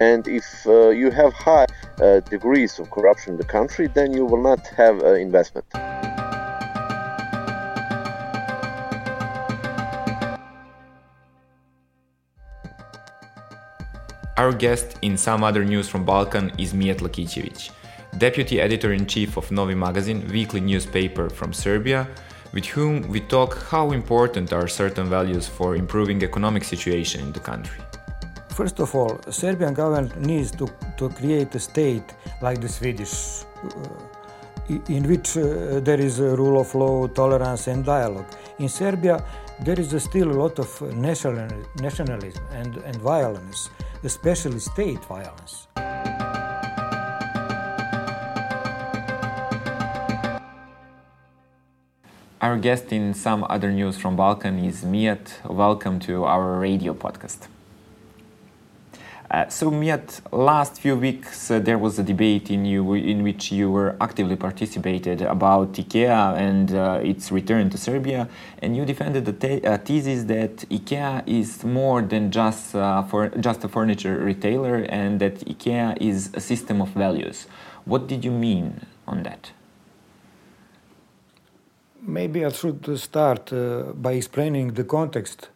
And 0.00 0.26
if 0.28 0.66
uh, 0.66 0.90
you 0.90 1.10
have 1.10 1.32
high 1.32 1.66
uh, 2.00 2.20
degrees 2.20 2.78
of 2.78 2.90
corruption 2.90 3.32
in 3.32 3.38
the 3.38 3.44
country, 3.44 3.88
then 3.88 4.12
you 4.12 4.24
will 4.24 4.42
not 4.42 4.66
have 4.76 5.02
uh, 5.02 5.14
investment. 5.14 5.66
Our 14.36 14.52
guest 14.52 14.96
in 15.02 15.18
some 15.18 15.44
other 15.44 15.64
news 15.64 15.86
from 15.88 16.04
Balkan 16.04 16.50
is 16.56 16.72
Mijat 16.72 17.00
Lakicevic, 17.00 17.70
deputy 18.16 18.58
editor-in-chief 18.58 19.36
of 19.36 19.50
Novi 19.50 19.74
magazin, 19.74 20.26
weekly 20.32 20.60
newspaper 20.60 21.28
from 21.28 21.52
Serbia, 21.52 22.08
with 22.52 22.66
whom 22.66 23.02
we 23.08 23.20
talk 23.20 23.58
how 23.70 23.92
important 23.92 24.52
are 24.52 24.68
certain 24.68 25.08
values 25.08 25.46
for 25.46 25.76
improving 25.76 26.22
economic 26.22 26.64
situation 26.64 27.20
in 27.20 27.32
the 27.32 27.40
country. 27.40 27.80
First 28.48 28.80
of 28.80 28.94
all, 28.94 29.20
Serbian 29.30 29.74
government 29.74 30.20
needs 30.20 30.50
to, 30.52 30.66
to 30.98 31.08
create 31.10 31.54
a 31.54 31.60
state 31.60 32.08
like 32.42 32.60
the 32.60 32.68
Swedish, 32.68 33.44
uh, 33.64 34.78
in 34.88 35.08
which 35.08 35.36
uh, 35.36 35.80
there 35.80 36.00
is 36.00 36.20
a 36.20 36.36
rule 36.36 36.60
of 36.60 36.74
law, 36.74 37.06
tolerance, 37.06 37.66
and 37.68 37.84
dialogue. 37.84 38.26
In 38.58 38.68
Serbia, 38.68 39.24
there 39.60 39.78
is 39.78 39.90
still 40.02 40.30
a 40.30 40.38
lot 40.42 40.58
of 40.58 40.68
national, 40.94 41.48
nationalism 41.76 42.44
and, 42.52 42.76
and 42.78 42.96
violence 42.96 43.70
especially 44.02 44.58
state 44.58 45.04
violence. 45.04 45.68
Our 52.42 52.56
guest 52.56 52.90
in 52.90 53.12
some 53.12 53.44
other 53.50 53.70
news 53.70 53.98
from 53.98 54.16
Balkan 54.16 54.64
is 54.64 54.82
Mijat. 54.82 55.44
Welcome 55.44 56.00
to 56.00 56.24
our 56.24 56.58
radio 56.58 56.94
podcast. 56.94 57.48
Uh, 59.30 59.46
so, 59.50 59.70
Mijat, 59.70 60.22
last 60.32 60.80
few 60.80 60.96
weeks 60.96 61.50
uh, 61.50 61.58
there 61.58 61.76
was 61.76 61.98
a 61.98 62.02
debate 62.02 62.50
in 62.50 62.64
you 62.64 62.94
in 62.94 63.22
which 63.22 63.52
you 63.52 63.70
were 63.70 63.94
actively 64.00 64.36
participated 64.36 65.20
about 65.20 65.74
IKEA 65.74 66.34
and 66.38 66.72
uh, 66.72 67.00
its 67.02 67.30
return 67.30 67.68
to 67.68 67.76
Serbia, 67.76 68.26
and 68.62 68.74
you 68.74 68.86
defended 68.86 69.26
the 69.26 69.66
uh, 69.66 69.76
thesis 69.76 70.24
that 70.24 70.56
IKEA 70.70 71.22
is 71.26 71.62
more 71.62 72.00
than 72.00 72.30
just 72.30 72.74
uh, 72.74 73.02
for 73.02 73.28
just 73.38 73.62
a 73.64 73.68
furniture 73.68 74.16
retailer, 74.16 74.76
and 74.88 75.20
that 75.20 75.40
IKEA 75.40 75.94
is 76.00 76.30
a 76.32 76.40
system 76.40 76.80
of 76.80 76.88
values. 76.88 77.46
What 77.84 78.06
did 78.06 78.24
you 78.24 78.30
mean 78.30 78.86
on 79.06 79.24
that? 79.24 79.50
Maybe 82.10 82.44
I 82.44 82.50
should 82.50 82.98
start 82.98 83.52
uh, 83.52 83.92
by 83.94 84.14
explaining 84.14 84.74
the 84.74 84.82
context 84.82 85.48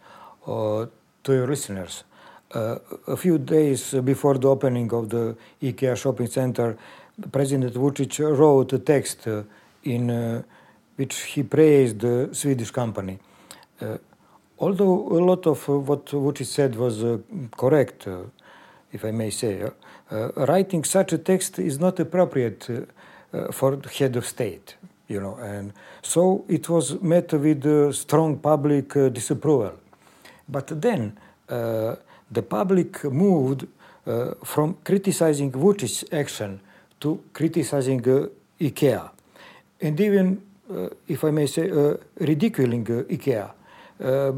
to 0.46 0.88
your 1.26 1.49
listeners. 1.49 2.04
Uh, 2.54 2.78
a 3.08 3.16
few 3.16 3.38
days 3.38 3.94
before 4.04 4.38
the 4.38 4.49
opening 4.49 4.92
of 4.92 5.08
the 5.08 5.37
IKEA 5.61 5.96
shopping 5.96 6.28
center, 6.28 6.78
President 7.32 7.75
Vucic 7.75 8.20
wrote 8.20 8.73
a 8.73 8.78
text 8.78 9.26
uh, 9.26 9.42
in 9.82 10.11
uh, 10.11 10.42
which 10.94 11.23
he 11.23 11.42
praised 11.42 11.99
the 11.99 12.28
Swedish 12.32 12.70
company. 12.70 13.18
Uh, 13.80 13.99
although 14.61 15.08
a 15.08 15.23
lot 15.25 15.49
of 15.49 15.66
what 15.66 16.06
Vucic 16.06 16.46
said 16.46 16.76
was 16.76 17.02
uh, 17.02 17.18
correct, 17.56 18.06
uh, 18.06 18.18
if 18.92 19.04
I 19.04 19.11
may 19.11 19.30
say, 19.30 19.68
writing 20.37 20.84
such 20.84 21.12
a 21.12 21.18
text 21.18 21.58
is 21.58 21.80
not 21.80 21.99
appropriate 21.99 22.68
for 23.50 23.75
the 23.75 23.88
head 23.88 24.14
of 24.14 24.25
state, 24.25 24.76
you 25.08 25.20
know, 25.20 25.37
and 25.37 25.73
so 26.02 26.44
it 26.49 26.68
was 26.68 27.00
met 27.00 27.32
with 27.32 27.94
strong 27.94 28.38
public 28.38 28.92
disapproval. 29.12 29.75
But 30.49 30.80
then 30.80 31.16
the 31.46 32.42
public 32.42 33.04
moved 33.04 33.66
uh, 34.06 34.34
from 34.44 34.76
criticizing 34.84 35.50
Vucic's 35.50 36.04
action 36.12 36.61
to 37.00 37.23
criticizing 37.32 38.00
uh, 38.06 38.28
IKEA, 38.61 39.11
and 39.80 39.99
even, 39.99 40.42
uh, 40.70 40.88
if 41.08 41.25
I 41.25 41.30
may 41.30 41.46
say, 41.46 41.70
uh, 41.70 41.94
ridiculing 42.20 42.87
uh, 42.90 43.02
IKEA 43.04 43.50
uh, 44.02 44.32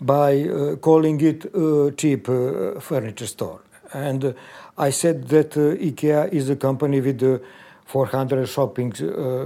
by 0.00 0.76
calling 0.80 1.20
it 1.20 1.44
a 1.54 1.92
cheap 1.96 2.26
furniture 2.26 3.26
store. 3.26 3.60
And 3.92 4.34
I 4.76 4.90
said 4.90 5.28
that 5.28 5.52
IKEA 5.52 6.32
is 6.32 6.50
a 6.50 6.56
company 6.56 7.00
with 7.00 7.40
400 7.86 8.46
shopping 8.46 8.92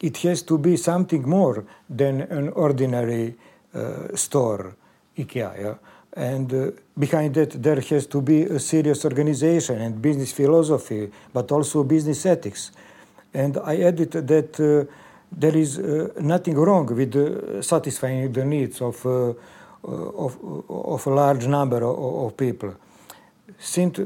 it 0.00 0.16
has 0.18 0.42
to 0.42 0.58
be 0.58 0.76
something 0.76 1.28
more 1.28 1.64
than 1.90 2.22
an 2.22 2.50
ordinary 2.50 3.34
uh, 3.74 4.14
store, 4.14 4.76
IKEA. 5.16 5.60
Yeah? 5.60 5.74
And 6.14 6.52
uh, 6.52 6.70
behind 6.98 7.34
that, 7.34 7.62
there 7.62 7.80
has 7.80 8.06
to 8.06 8.20
be 8.20 8.42
a 8.42 8.58
serious 8.58 9.04
organization 9.04 9.80
and 9.80 10.00
business 10.00 10.32
philosophy, 10.32 11.10
but 11.32 11.52
also 11.52 11.84
business 11.84 12.24
ethics. 12.26 12.72
And 13.34 13.58
I 13.58 13.82
added 13.82 14.12
that 14.12 14.58
uh, 14.58 14.90
there 15.30 15.56
is 15.56 15.78
uh, 15.78 16.08
nothing 16.20 16.56
wrong 16.56 16.86
with 16.86 17.14
uh, 17.14 17.62
satisfying 17.62 18.32
the 18.32 18.44
needs 18.44 18.80
of, 18.80 19.04
uh, 19.04 19.34
of, 19.84 20.38
of 20.68 21.06
a 21.06 21.10
large 21.10 21.46
number 21.46 21.84
of, 21.84 22.26
of 22.26 22.36
people, 22.36 22.74
since 23.58 23.98
uh, 23.98 24.04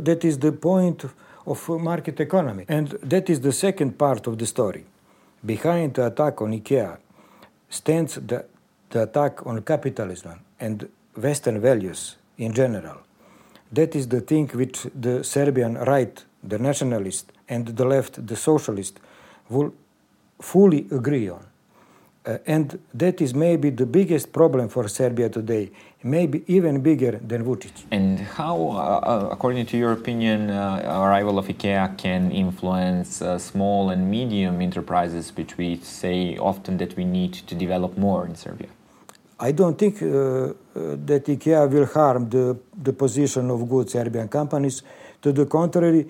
that 0.00 0.24
is 0.24 0.38
the 0.38 0.52
point 0.52 1.04
of 1.46 1.68
market 1.68 2.20
economy. 2.20 2.64
And 2.68 2.88
that 3.02 3.30
is 3.30 3.40
the 3.40 3.52
second 3.52 3.98
part 3.98 4.26
of 4.26 4.38
the 4.38 4.46
story. 4.46 4.84
Behind 5.44 5.94
the 5.94 6.06
attack 6.06 6.40
on 6.40 6.52
IKEA 6.52 6.98
stands 7.68 8.14
the, 8.14 8.44
the 8.90 9.02
attack 9.04 9.44
on 9.46 9.62
capitalism 9.62 10.38
and 10.60 10.88
Western 11.16 11.60
values 11.60 12.16
in 12.38 12.52
general. 12.52 12.98
That 13.70 13.94
is 13.94 14.08
the 14.08 14.20
thing 14.20 14.48
which 14.48 14.86
the 14.94 15.24
Serbian 15.24 15.74
right, 15.74 16.24
the 16.42 16.58
nationalist, 16.58 17.32
and 17.48 17.68
the 17.68 17.84
left, 17.84 18.26
the 18.26 18.36
socialist, 18.36 19.00
will 19.48 19.72
fully 20.40 20.86
agree 20.90 21.28
on. 21.28 21.46
Uh, 22.24 22.38
and 22.46 22.78
that 22.94 23.20
is 23.20 23.34
maybe 23.34 23.68
the 23.70 23.86
biggest 23.86 24.32
problem 24.32 24.68
for 24.68 24.86
Serbia 24.86 25.28
today, 25.28 25.72
maybe 26.04 26.44
even 26.46 26.80
bigger 26.80 27.18
than 27.18 27.44
Vucic. 27.44 27.82
And 27.90 28.20
how, 28.20 28.56
uh, 28.56 29.00
uh 29.02 29.28
according 29.32 29.66
to 29.66 29.76
your 29.76 29.92
opinion, 29.92 30.50
uh, 30.50 31.02
arrival 31.04 31.36
of 31.36 31.48
IKEA 31.48 31.98
can 31.98 32.30
influence 32.30 33.22
uh, 33.22 33.38
small 33.38 33.90
and 33.90 34.08
medium 34.08 34.60
enterprises, 34.60 35.32
which 35.36 35.58
we 35.58 35.78
say 35.78 36.36
often 36.38 36.76
that 36.76 36.96
we 36.96 37.04
need 37.04 37.32
to 37.32 37.56
develop 37.56 37.98
more 37.98 38.24
in 38.24 38.36
Serbia? 38.36 38.68
I 39.40 39.50
don't 39.50 39.76
think 39.76 40.00
uh, 40.00 40.52
that 40.74 41.24
IKEA 41.26 41.70
will 41.70 41.86
harm 41.86 42.28
the, 42.28 42.58
the 42.82 42.92
position 42.92 43.50
of 43.50 43.68
good 43.68 43.90
Serbian 43.90 44.28
companies. 44.28 44.82
To 45.22 45.32
the 45.32 45.46
contrary, 45.46 46.06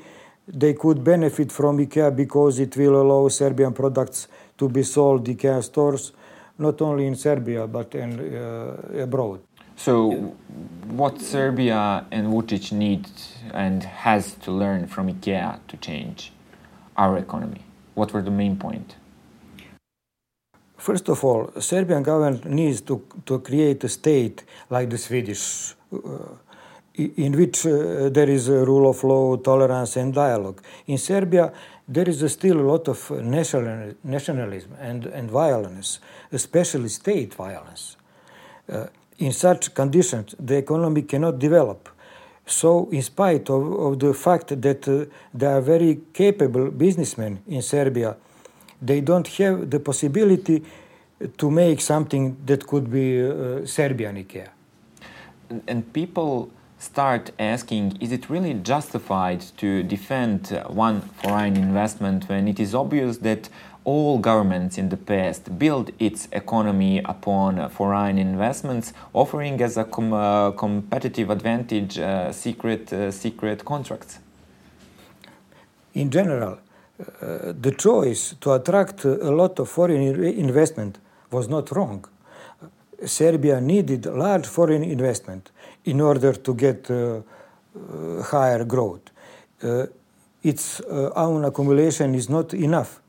they 0.47 0.75
could 0.75 1.02
benefit 1.02 1.50
from 1.52 1.78
IKEA 1.78 2.14
because 2.14 2.59
it 2.59 2.76
will 2.76 3.00
allow 3.00 3.28
Serbian 3.28 3.73
products 3.73 4.28
to 4.59 4.69
be 4.69 4.83
sold 4.83 5.28
in 5.28 5.37
IKEA 5.37 5.62
stores, 5.62 6.12
not 6.59 6.81
only 6.83 7.07
in 7.07 7.14
Serbia 7.16 7.66
but 7.66 7.95
in, 7.95 8.35
uh, 8.35 9.02
abroad. 9.02 9.40
So, 9.76 10.11
what 10.87 11.21
Serbia 11.21 12.07
and 12.11 12.28
Vucic 12.28 12.73
need 12.73 13.09
and 13.52 13.83
has 13.83 14.35
to 14.35 14.52
learn 14.52 14.87
from 14.87 15.12
IKEA 15.12 15.59
to 15.69 15.76
change 15.78 16.33
our 16.97 17.19
economy? 17.19 17.62
What 17.95 18.12
were 18.12 18.23
the 18.23 18.31
main 18.31 18.57
point? 18.57 18.97
First 20.83 21.09
of 21.11 21.25
all, 21.25 21.53
Serbian 21.61 22.03
government 22.03 22.45
needs 22.45 22.81
to, 22.81 23.05
to 23.27 23.39
create 23.39 23.85
a 23.85 23.89
state 23.89 24.43
like 24.69 24.91
the 24.91 24.99
Swedish 24.99 25.77
uh, 25.93 25.99
in 26.97 27.39
which 27.39 27.65
uh, 27.65 28.09
there 28.09 28.29
is 28.29 28.49
a 28.49 28.65
rule 28.65 28.91
of 28.91 29.05
law, 29.05 29.37
tolerance, 29.37 29.95
and 29.97 30.12
dialogue. 30.12 30.61
In 30.89 30.99
Serbia, 30.99 31.53
there 31.87 32.09
is 32.09 32.33
still 32.33 32.61
a 32.61 32.67
lot 32.67 32.89
of 32.89 33.12
national, 33.12 33.95
nationalism 34.03 34.73
and, 34.81 35.07
and 35.07 35.31
violence, 35.31 36.01
especially 36.33 36.89
state 36.89 37.33
violence. 37.33 37.97
Uh, 38.69 38.87
in 39.19 39.31
such 39.31 39.73
conditions, 39.75 40.35
the 40.41 40.57
economy 40.57 41.03
cannot 41.03 41.39
develop. 41.39 41.91
So, 42.45 42.89
in 42.91 43.03
spite 43.03 43.49
of, 43.51 43.73
of 43.73 44.01
the 44.01 44.12
fact 44.15 44.61
that 44.61 44.89
uh, 44.89 45.05
there 45.33 45.57
are 45.57 45.61
very 45.61 46.01
capable 46.12 46.73
businessmen 46.73 47.41
in 47.47 47.62
Serbia, 47.62 48.17
they 48.83 49.01
don't 49.01 49.29
have 49.29 49.71
the 49.71 49.81
possibility 49.81 50.62
to 51.39 51.51
make 51.51 51.81
something 51.81 52.37
that 52.45 52.67
could 52.67 52.91
be 52.91 53.23
uh, 53.23 53.65
Serbian 53.65 54.17
IKEA. 54.17 54.49
And 55.69 55.93
people 55.93 56.51
start 56.79 57.31
asking 57.39 57.97
is 58.01 58.11
it 58.11 58.29
really 58.29 58.55
justified 58.55 59.41
to 59.57 59.85
defend 59.85 60.49
one 60.67 61.01
foreign 61.01 61.57
investment 61.57 62.29
when 62.29 62.49
it 62.49 62.59
is 62.59 62.75
obvious 62.75 63.19
that 63.19 63.49
all 63.85 64.19
governments 64.19 64.79
in 64.79 64.89
the 64.89 64.97
past 64.97 65.59
built 65.59 65.91
its 65.99 66.29
economy 66.33 67.01
upon 67.05 67.69
foreign 67.71 68.19
investments, 68.19 68.93
offering 69.12 69.61
as 69.61 69.77
a 69.77 69.85
com- 69.85 70.12
uh, 70.12 70.53
competitive 70.53 71.31
advantage 71.31 71.99
uh, 71.99 72.33
secret 72.33 72.93
uh, 72.93 73.11
secret 73.11 73.65
contracts. 73.65 74.19
In 75.95 76.11
general, 76.11 76.59
uh, 77.21 77.52
the 77.61 77.75
choice 77.76 78.35
to 78.40 78.52
attract 78.52 79.04
a 79.04 79.30
lot 79.30 79.59
of 79.59 79.68
foreign 79.68 80.02
investment 80.25 80.99
was 81.30 81.49
not 81.49 81.71
wrong. 81.73 82.04
Serbia 83.04 83.61
needed 83.61 84.06
large 84.06 84.47
foreign 84.47 84.85
investment 84.85 85.50
in 85.85 86.00
order 86.00 86.32
to 86.32 86.54
get 86.54 86.90
uh, 86.90 86.94
uh, 86.94 88.23
higher 88.23 88.64
growth. 88.64 89.11
its 90.42 90.80
own 91.14 91.44
accumulation 91.44 92.14
is 92.14 92.28
not 92.28 92.52
enough 92.52 93.02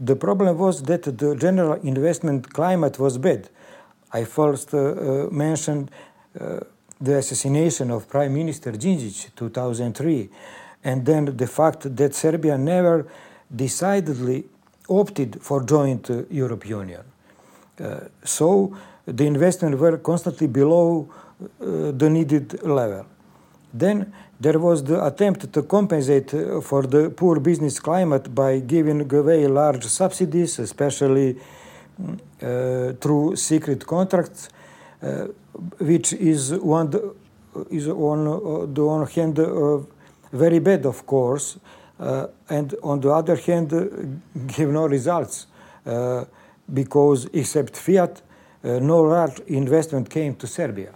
the 0.00 0.16
problem 0.16 0.56
was 0.56 0.82
that 0.84 1.02
the 1.02 1.36
general 1.36 1.74
investment 1.82 2.50
climate 2.54 2.98
was 2.98 3.18
bad. 3.18 3.50
I 4.12 4.24
first 4.24 4.72
uh, 4.72 4.78
uh, 4.78 5.28
mentioned 5.30 5.90
uh, 6.40 6.60
the 6.98 7.18
assassination 7.18 7.90
of 7.90 8.08
Prime 8.08 8.32
Minister 8.32 8.72
Djindjic 8.72 9.34
2003, 9.36 10.30
and 10.84 11.04
then 11.04 11.36
the 11.36 11.46
fact 11.46 11.94
that 11.96 12.14
Serbia 12.14 12.56
never 12.56 13.06
decidedly 13.54 14.44
opted 14.88 15.38
for 15.40 15.62
joint 15.64 16.10
uh, 16.10 16.22
European 16.30 16.80
Union. 16.80 17.04
Uh, 17.80 18.00
so 18.24 18.76
the 19.06 19.26
investment 19.26 19.78
were 19.78 19.98
constantly 19.98 20.46
below 20.46 21.08
uh, 21.40 21.90
the 21.92 22.10
needed 22.10 22.62
level. 22.62 23.06
Then 23.72 24.12
there 24.38 24.58
was 24.58 24.84
the 24.84 25.04
attempt 25.04 25.52
to 25.52 25.62
compensate 25.62 26.34
uh, 26.34 26.60
for 26.60 26.82
the 26.82 27.10
poor 27.10 27.40
business 27.40 27.78
climate 27.78 28.34
by 28.34 28.58
giving 28.58 29.12
away 29.12 29.46
large 29.46 29.84
subsidies, 29.84 30.58
especially 30.58 31.36
mm, 32.00 32.18
uh, 32.42 32.92
through 33.00 33.36
secret 33.36 33.86
contracts, 33.86 34.48
uh, 35.02 35.26
which 35.78 36.12
is 36.12 36.52
one 36.54 36.92
is 37.70 37.88
on 37.88 38.72
the 38.74 38.84
one 38.84 39.06
hand 39.06 39.38
very 40.32 40.60
bad, 40.60 40.86
of 40.86 41.04
course, 41.06 41.58
and 42.48 42.74
on 42.82 43.00
the 43.00 43.10
other 43.10 43.36
hand 43.36 43.70
give 44.56 44.70
no 44.70 44.86
results 44.86 45.46
because 46.72 47.28
except 47.32 47.76
fiat, 47.76 48.22
no 48.62 49.02
large 49.02 49.38
investment 49.40 50.08
came 50.08 50.34
to 50.36 50.46
Serbia 50.46 50.92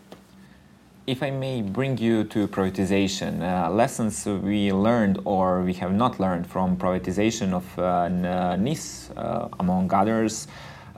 if 1.07 1.23
I 1.23 1.31
may 1.31 1.61
bring 1.61 1.99
you 1.99 2.25
to 2.25 2.49
privatization, 2.49 3.43
uh, 3.43 3.71
lessons 3.71 4.25
we 4.25 4.73
learned 4.73 5.21
or 5.25 5.61
we 5.63 5.75
have 5.75 5.93
not 5.93 6.19
learned 6.19 6.47
from 6.47 6.77
privatization 6.77 7.53
of 7.53 7.79
uh, 7.79 8.57
NIS, 8.57 9.11
uh, 9.11 9.49
among 9.61 9.93
others, 9.93 10.49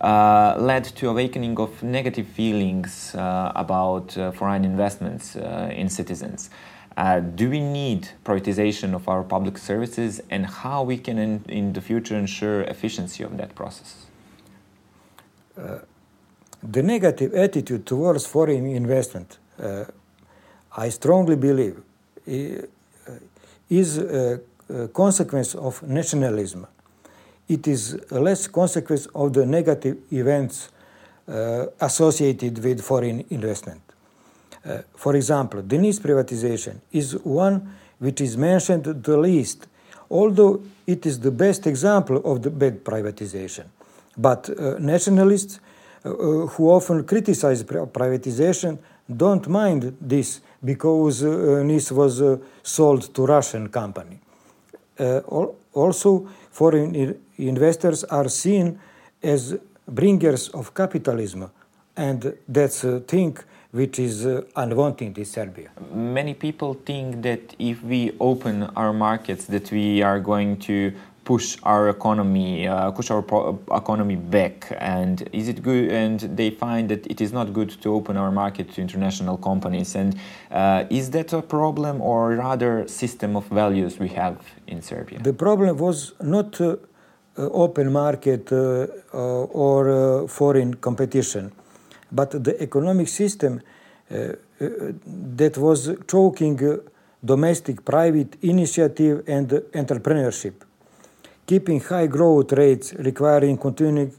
uh, 0.01 0.55
led 0.59 0.85
to 0.85 1.09
awakening 1.09 1.59
of 1.59 1.83
negative 1.83 2.27
feelings 2.27 3.15
uh, 3.15 3.51
about 3.57 4.17
uh, 4.17 4.31
foreign 4.31 4.65
investments 4.65 5.35
in 5.35 5.89
citizens. 5.89 6.51
Do 7.21 7.51
we 7.51 7.61
need 7.61 8.09
privatization 8.25 8.95
of 8.95 9.09
our 9.09 9.23
public 9.23 9.59
services 9.59 10.23
and 10.31 10.47
how 10.47 10.83
we 10.83 10.97
can 10.97 11.19
in, 11.19 11.45
in 11.49 11.73
the 11.73 11.81
future 11.81 12.17
ensure 12.17 12.63
efficiency 12.63 13.23
of 13.23 13.37
that 13.37 13.55
process? 13.55 14.07
the 16.63 16.83
negative 16.83 17.33
attitude 17.35 17.87
towards 17.87 18.27
foreign 18.27 18.67
investment 18.67 19.39
uh, 19.63 19.85
I 20.77 20.91
strongly 20.91 21.37
believe, 21.37 21.81
is 23.71 23.99
a, 23.99 24.41
consequence 24.93 25.55
of 25.55 25.83
nationalism. 25.85 26.67
It 27.49 27.69
is 27.69 27.97
less 28.11 28.49
consequence 28.49 29.07
of 29.15 29.33
the 29.33 29.47
negative 29.47 29.99
events 30.13 30.71
uh, 31.29 31.67
associated 31.81 32.63
with 32.63 32.83
foreign 32.83 33.25
investment. 33.31 33.81
Uh, 34.67 34.83
for 34.97 35.15
example, 35.15 35.63
the 35.63 35.79
NIS 35.79 36.01
privatization 36.01 36.81
is 36.93 37.17
one 37.25 37.77
which 37.99 38.21
is 38.21 38.37
mentioned 38.37 38.85
the 38.85 39.17
least, 39.17 39.67
although 40.11 40.61
it 40.87 41.07
is 41.07 41.21
the 41.21 41.31
best 41.31 41.67
example 41.67 42.17
of 42.25 42.43
the 42.43 42.51
bad 42.51 42.85
privatization. 42.85 43.65
But 44.17 44.51
uh, 44.51 44.79
nationalists 44.79 45.61
uh, 46.05 46.11
who 46.11 46.71
often 46.71 47.05
criticize 47.05 47.63
privatization 47.65 48.79
don't 49.15 49.47
mind 49.49 49.97
this 50.01 50.41
because 50.65 51.23
uh, 51.23 51.63
NIS 51.63 51.93
was 51.93 52.21
uh, 52.21 52.39
sold 52.63 53.15
to 53.15 53.27
Russian 53.27 53.69
company. 53.69 54.19
Uh, 54.99 55.21
also, 55.73 56.29
foreign 56.51 57.15
investors 57.37 58.03
are 58.05 58.29
seen 58.29 58.79
as 59.23 59.57
bringers 59.87 60.49
of 60.49 60.75
capitalism, 60.75 61.51
and 61.97 62.37
that's 62.49 62.83
a 62.85 63.01
thing 63.01 63.37
which 63.73 63.99
is 63.99 64.27
uh, 64.27 64.43
unwanted 64.57 65.19
in 65.19 65.25
Serbia. 65.25 65.71
Many 65.93 66.35
people 66.35 66.75
think 66.75 67.23
that 67.23 67.55
if 67.59 67.83
we 67.83 68.13
open 68.21 68.65
our 68.77 68.93
markets, 68.93 69.47
that 69.47 69.71
we 69.71 70.03
are 70.03 70.21
going 70.21 70.59
to 70.59 70.93
push 71.27 71.59
our 71.65 71.89
economy, 71.89 72.69
uh, 72.69 72.91
push 72.93 73.11
our 73.11 73.23
economy 73.83 74.17
back? 74.17 74.73
And 74.79 75.29
is 75.33 75.49
it 75.49 75.63
good? 75.63 75.91
And 75.91 76.21
they 76.21 76.51
find 76.51 76.89
that 76.89 77.07
it 77.07 77.21
is 77.21 77.33
not 77.33 77.53
good 77.53 77.71
to 77.83 77.93
open 77.93 78.17
our 78.17 78.31
market 78.31 78.73
to 78.75 78.81
international 78.81 79.37
companies. 79.37 79.97
And 79.97 80.17
uh, 80.51 80.85
is 80.89 81.11
that 81.11 81.33
a 81.33 81.43
problem, 81.43 82.01
or 82.01 82.37
rather 82.37 82.87
system 82.87 83.37
of 83.37 83.45
values 83.49 83.99
we 83.99 84.09
have 84.11 84.37
in 84.67 84.81
Serbia? 84.81 85.19
The 85.19 85.33
problem 85.33 85.77
was 85.77 86.13
not 86.23 86.61
uh, 86.61 86.77
open 87.37 87.93
market 87.93 88.53
uh, 88.53 88.87
or 89.13 89.81
uh, 89.91 90.27
foreign 90.29 90.75
competition, 90.75 91.53
but 92.19 92.29
the 92.47 92.55
economic 92.69 93.09
system 93.09 93.53
uh, 93.61 94.15
uh, 94.15 94.33
that 95.41 95.55
was 95.67 95.81
choking 96.13 96.59
domestic 97.33 97.77
private 97.85 98.31
initiative 98.43 99.17
and 99.27 99.49
entrepreneurship 99.83 100.57
keeping 101.47 101.81
high 101.81 102.09
growth 102.09 102.53
rates 102.53 102.93
requiring 102.95 103.57
continuing 103.57 104.13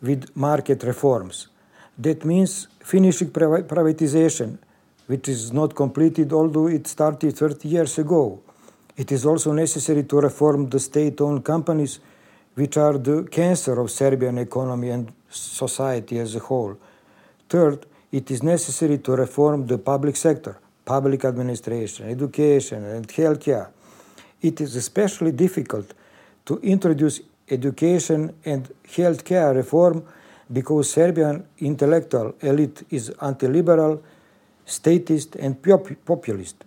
with 0.00 0.36
market 0.36 0.82
reforms. 0.84 1.48
That 1.98 2.24
means 2.24 2.68
finishing 2.80 3.30
privatization, 3.30 4.58
which 5.06 5.28
is 5.28 5.52
not 5.52 5.74
completed 5.74 6.32
although 6.32 6.68
it 6.68 6.86
started 6.86 7.36
30 7.36 7.68
years 7.68 7.98
ago. 7.98 8.40
It 8.96 9.10
is 9.12 9.26
also 9.26 9.52
necessary 9.52 10.04
to 10.04 10.20
reform 10.20 10.68
the 10.70 10.78
state 10.78 11.20
owned 11.20 11.44
companies, 11.44 11.98
which 12.54 12.76
are 12.76 12.98
the 12.98 13.24
cancer 13.24 13.80
of 13.80 13.90
Serbian 13.90 14.38
economy 14.38 14.90
and 14.90 15.12
society 15.30 16.18
as 16.18 16.34
a 16.36 16.40
whole. 16.40 16.76
Third, 17.48 17.86
it 18.12 18.30
is 18.30 18.42
necessary 18.42 18.98
to 18.98 19.12
reform 19.12 19.66
the 19.66 19.78
public 19.78 20.16
sector, 20.16 20.58
public 20.84 21.24
administration, 21.24 22.08
education, 22.08 22.84
and 22.84 23.06
healthcare. 23.08 23.68
It 24.40 24.60
is 24.60 24.76
especially 24.76 25.32
difficult 25.32 25.94
to 26.46 26.58
introduce 26.58 27.20
education 27.50 28.34
and 28.44 28.68
healthcare 28.86 29.54
reform 29.54 30.04
because 30.52 30.90
Serbian 30.90 31.44
intellectual 31.58 32.34
elite 32.40 32.84
is 32.90 33.10
anti-liberal, 33.20 34.02
statist, 34.64 35.36
and 35.36 35.62
populist. 36.04 36.64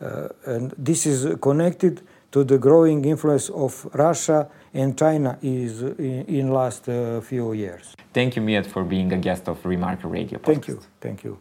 Uh, 0.00 0.28
and 0.46 0.74
this 0.78 1.06
is 1.06 1.36
connected 1.40 2.02
to 2.30 2.44
the 2.44 2.58
growing 2.58 3.04
influence 3.04 3.48
of 3.50 3.86
Russia 3.94 4.48
and 4.74 4.96
China 4.98 5.38
is 5.42 5.82
in, 5.82 6.24
in 6.26 6.50
last 6.52 6.88
uh, 6.88 7.20
few 7.20 7.52
years. 7.52 7.94
Thank 8.12 8.36
you, 8.36 8.42
Mijat, 8.42 8.66
for 8.66 8.84
being 8.84 9.12
a 9.12 9.18
guest 9.18 9.48
of 9.48 9.62
Remarker 9.62 10.10
Radio. 10.10 10.38
Podcast. 10.38 10.44
Thank 10.46 10.68
you. 10.68 10.80
Thank 11.00 11.24
you. 11.24 11.38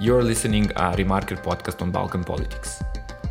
You're 0.00 0.24
listening 0.24 0.66
a 0.72 0.96
Remarker 0.96 1.40
podcast 1.40 1.80
on 1.80 1.92
Balkan 1.92 2.24
politics. 2.24 2.82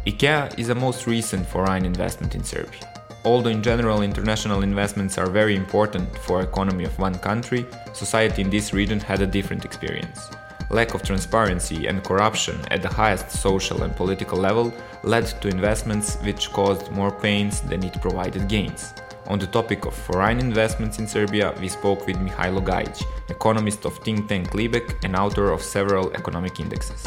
IKEA 0.07 0.57
is 0.57 0.67
the 0.67 0.75
most 0.75 1.05
recent 1.05 1.45
foreign 1.45 1.85
investment 1.85 2.33
in 2.33 2.45
Serbia. 2.45 2.87
Although 3.25 3.49
in 3.49 3.61
general 3.61 4.01
international 4.01 4.63
investments 4.63 5.17
are 5.17 5.29
very 5.29 5.55
important 5.55 6.17
for 6.19 6.41
economy 6.41 6.85
of 6.85 6.97
one 6.97 7.15
country, 7.19 7.65
society 7.93 8.41
in 8.41 8.49
this 8.49 8.73
region 8.73 8.99
had 8.99 9.21
a 9.21 9.27
different 9.27 9.65
experience. 9.65 10.31
Lack 10.71 10.93
of 10.93 11.03
transparency 11.03 11.87
and 11.87 12.01
corruption 12.01 12.57
at 12.71 12.81
the 12.81 12.87
highest 12.87 13.29
social 13.29 13.83
and 13.83 13.93
political 13.93 14.39
level 14.39 14.73
led 15.03 15.25
to 15.41 15.49
investments 15.49 16.15
which 16.23 16.49
caused 16.53 16.89
more 16.91 17.11
pains 17.11 17.59
than 17.59 17.83
it 17.83 18.01
provided 18.01 18.47
gains. 18.47 18.93
On 19.27 19.37
the 19.37 19.47
topic 19.47 19.85
of 19.85 19.93
foreign 19.93 20.39
investments 20.39 20.97
in 20.97 21.07
Serbia, 21.07 21.53
we 21.59 21.67
spoke 21.67 22.07
with 22.07 22.15
Mihailo 22.15 22.63
Gajic, 22.63 23.03
economist 23.29 23.83
of 23.85 23.97
think 23.97 24.29
tank 24.29 24.51
Libek 24.51 25.03
and 25.03 25.13
author 25.17 25.51
of 25.51 25.61
several 25.61 26.09
economic 26.13 26.57
indexes. 26.61 27.05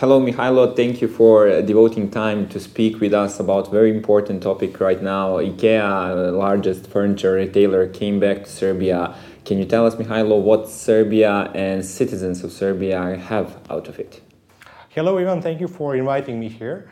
Hello, 0.00 0.20
Mihailo. 0.20 0.76
Thank 0.76 1.02
you 1.02 1.08
for 1.08 1.48
uh, 1.48 1.60
devoting 1.60 2.08
time 2.08 2.48
to 2.50 2.60
speak 2.60 3.00
with 3.00 3.12
us 3.12 3.40
about 3.40 3.68
very 3.72 3.90
important 3.90 4.40
topic 4.40 4.78
right 4.78 5.02
now. 5.02 5.38
IKEA, 5.38 6.32
largest 6.32 6.86
furniture 6.86 7.32
retailer, 7.32 7.88
came 7.88 8.20
back 8.20 8.44
to 8.44 8.48
Serbia. 8.48 9.16
Can 9.44 9.58
you 9.58 9.64
tell 9.64 9.84
us, 9.84 9.96
Mihailo, 9.96 10.40
what 10.40 10.68
Serbia 10.68 11.50
and 11.52 11.84
citizens 11.84 12.44
of 12.44 12.52
Serbia 12.52 13.16
have 13.16 13.58
out 13.68 13.88
of 13.88 13.98
it? 13.98 14.20
Hello, 14.90 15.18
Ivan. 15.18 15.42
Thank 15.42 15.60
you 15.60 15.66
for 15.66 15.96
inviting 15.96 16.38
me 16.38 16.48
here. 16.48 16.88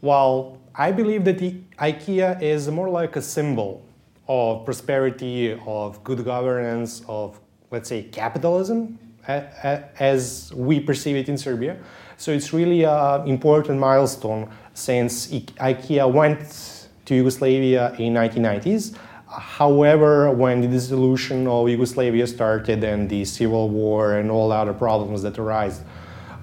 Well, 0.00 0.60
I 0.76 0.92
believe 0.92 1.24
that 1.24 1.38
IKEA 1.38 2.40
is 2.40 2.68
more 2.68 2.88
like 2.88 3.16
a 3.16 3.22
symbol 3.22 3.84
of 4.28 4.64
prosperity, 4.64 5.58
of 5.66 6.04
good 6.04 6.24
governance, 6.24 7.02
of 7.08 7.40
let's 7.72 7.88
say 7.88 8.04
capitalism, 8.04 9.00
as 9.26 10.52
we 10.54 10.78
perceive 10.78 11.16
it 11.16 11.28
in 11.28 11.36
Serbia. 11.36 11.76
So 12.20 12.32
it's 12.32 12.52
really 12.52 12.84
an 12.84 13.26
important 13.26 13.80
milestone 13.80 14.50
since 14.74 15.28
IKEA 15.28 16.12
went 16.12 16.88
to 17.06 17.14
Yugoslavia 17.14 17.94
in 17.94 18.12
1990s. 18.12 18.94
However, 19.26 20.30
when 20.30 20.60
the 20.60 20.68
dissolution 20.68 21.46
of 21.46 21.70
Yugoslavia 21.70 22.26
started 22.26 22.84
and 22.84 23.08
the 23.08 23.24
civil 23.24 23.70
war 23.70 24.18
and 24.18 24.30
all 24.30 24.52
other 24.52 24.74
problems 24.74 25.22
that 25.22 25.38
arise 25.38 25.80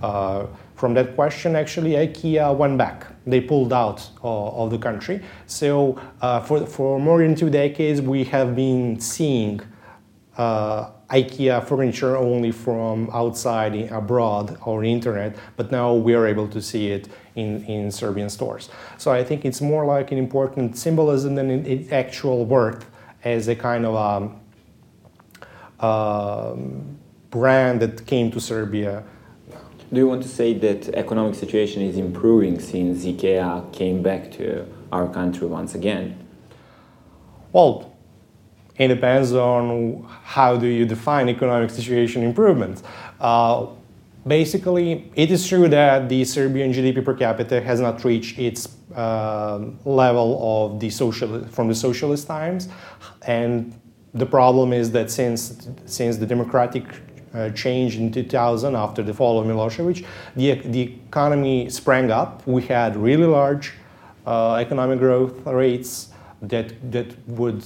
uh, 0.02 0.48
from 0.74 0.96
that 0.96 1.14
question, 1.14 1.56
actually 1.56 1.92
IKEA 1.92 2.58
went 2.58 2.80
back. 2.80 3.06
They 3.28 3.40
pulled 3.40 3.72
out 3.72 4.10
uh, 4.24 4.64
of 4.64 4.72
the 4.72 4.80
country. 4.80 5.22
So 5.46 6.02
uh, 6.22 6.40
for, 6.40 6.66
for 6.66 7.00
more 7.00 7.20
than 7.20 7.36
two 7.36 7.52
decades, 7.52 8.02
we 8.02 8.24
have 8.24 8.56
been 8.56 9.00
seeing 9.00 9.62
uh, 10.38 10.90
IKEA 11.10 11.66
furniture 11.66 12.18
only 12.18 12.52
from 12.52 13.10
outside 13.14 13.90
abroad 13.92 14.58
or 14.66 14.84
internet, 14.84 15.36
but 15.56 15.72
now 15.72 15.94
we 15.94 16.14
are 16.14 16.28
able 16.28 16.48
to 16.50 16.62
see 16.62 16.90
it 16.90 17.08
in, 17.36 17.64
in 17.66 17.92
Serbian 17.92 18.30
stores. 18.30 18.70
So 18.98 19.12
I 19.12 19.24
think 19.24 19.46
it's 19.46 19.62
more 19.62 19.86
like 19.86 20.12
an 20.12 20.18
important 20.18 20.78
symbolism 20.78 21.36
than 21.36 21.50
its 21.66 21.92
actual 21.92 22.46
worth 22.46 22.86
as 23.24 23.48
a 23.48 23.56
kind 23.56 23.86
of 23.86 24.40
a, 25.82 25.86
um, 25.86 26.98
brand 27.30 27.82
that 27.82 28.06
came 28.06 28.32
to 28.32 28.40
Serbia. 28.42 29.04
Do 29.92 30.00
you 30.00 30.08
want 30.08 30.24
to 30.24 30.30
say 30.30 30.54
that 30.56 30.90
economic 30.90 31.36
situation 31.36 31.82
is 31.82 31.98
improving 31.98 32.60
since 32.60 33.06
IKEA 33.06 33.72
came 33.72 34.02
back 34.02 34.32
to 34.34 34.66
our 34.92 35.08
country 35.08 35.48
once 35.48 35.76
again? 35.76 36.18
Well, 37.54 37.87
it 38.78 38.88
depends 38.90 39.34
on 39.34 40.06
how 40.24 40.56
do 40.56 40.68
you 40.68 40.86
define 40.86 41.30
economic 41.30 41.70
situation 41.70 42.24
improvement. 42.24 42.84
Uh, 43.20 43.68
basically, 44.26 45.12
it 45.16 45.32
is 45.32 45.48
true 45.48 45.68
that 45.68 46.10
the 46.10 46.24
Serbian 46.24 46.72
GDP 46.72 47.04
per 47.04 47.14
capita 47.14 47.60
has 47.62 47.80
not 47.80 48.04
reached 48.04 48.38
its 48.38 48.78
uh, 48.96 49.60
level 49.86 50.40
of 50.42 50.80
the 50.80 50.90
social 50.90 51.46
from 51.46 51.68
the 51.68 51.76
socialist 51.76 52.28
times, 52.28 52.70
and 53.26 53.74
the 54.14 54.26
problem 54.26 54.74
is 54.74 54.92
that 54.92 55.10
since 55.12 55.68
since 55.86 56.18
the 56.18 56.26
democratic 56.26 56.86
uh, 57.34 57.50
change 57.52 57.98
in 57.98 58.12
2000 58.12 58.76
after 58.76 59.04
the 59.04 59.14
fall 59.14 59.40
of 59.40 59.46
Milosevic, 59.46 60.06
the, 60.36 60.54
the 60.54 60.82
economy 61.08 61.70
sprang 61.70 62.10
up. 62.10 62.46
We 62.48 62.64
had 62.64 62.96
really 62.96 63.26
large 63.26 63.74
uh, 64.26 64.56
economic 64.56 65.00
growth 65.00 65.46
rates 65.46 66.10
that 66.42 66.74
that 66.92 67.16
would 67.28 67.64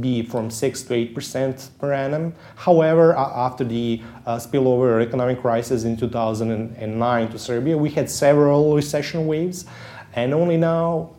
be 0.00 0.22
from 0.22 0.50
6 0.50 0.82
to 0.82 0.94
8% 0.94 1.70
per 1.78 1.92
annum. 1.92 2.34
However, 2.56 3.14
after 3.16 3.64
the 3.64 4.02
uh, 4.26 4.36
spillover 4.36 5.02
economic 5.02 5.40
crisis 5.40 5.84
in 5.84 5.96
2009 5.96 7.28
to 7.28 7.38
Serbia, 7.38 7.76
we 7.76 7.90
had 7.90 8.10
several 8.10 8.74
recession 8.74 9.26
waves, 9.26 9.66
and 10.14 10.32
only 10.34 10.56
now, 10.56 11.10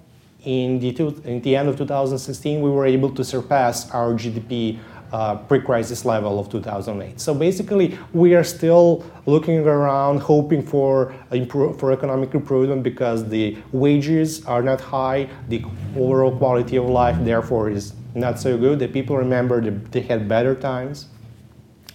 in 0.44 0.80
the, 0.80 0.92
two, 0.92 1.22
in 1.24 1.42
the 1.42 1.56
end 1.56 1.70
of 1.70 1.78
2016, 1.78 2.62
we 2.62 2.70
were 2.70 2.86
able 2.86 3.10
to 3.12 3.24
surpass 3.24 3.90
our 3.92 4.14
GDP 4.14 4.80
uh, 5.14 5.36
pre-crisis 5.36 6.06
level 6.06 6.40
of 6.40 6.50
2008. 6.50 7.20
So 7.20 7.36
basically, 7.36 7.98
we 8.14 8.34
are 8.34 8.44
still 8.44 9.06
looking 9.28 9.60
around, 9.60 10.20
hoping 10.20 10.64
for 10.64 11.14
improve, 11.32 11.80
for 11.80 11.92
economic 11.92 12.34
improvement 12.34 12.82
because 12.82 13.30
the 13.30 13.56
wages 13.72 14.44
are 14.46 14.64
not 14.64 14.82
high, 14.82 15.30
the 15.50 15.64
overall 15.96 16.36
quality 16.36 16.78
of 16.78 16.86
life 16.86 17.16
therefore 17.24 17.70
is 17.70 17.94
not 18.16 18.40
so 18.40 18.58
good. 18.58 18.80
The 18.80 18.88
people 18.88 19.18
remember 19.18 19.62
they 19.62 20.02
had 20.02 20.28
better 20.28 20.56
times. 20.56 21.08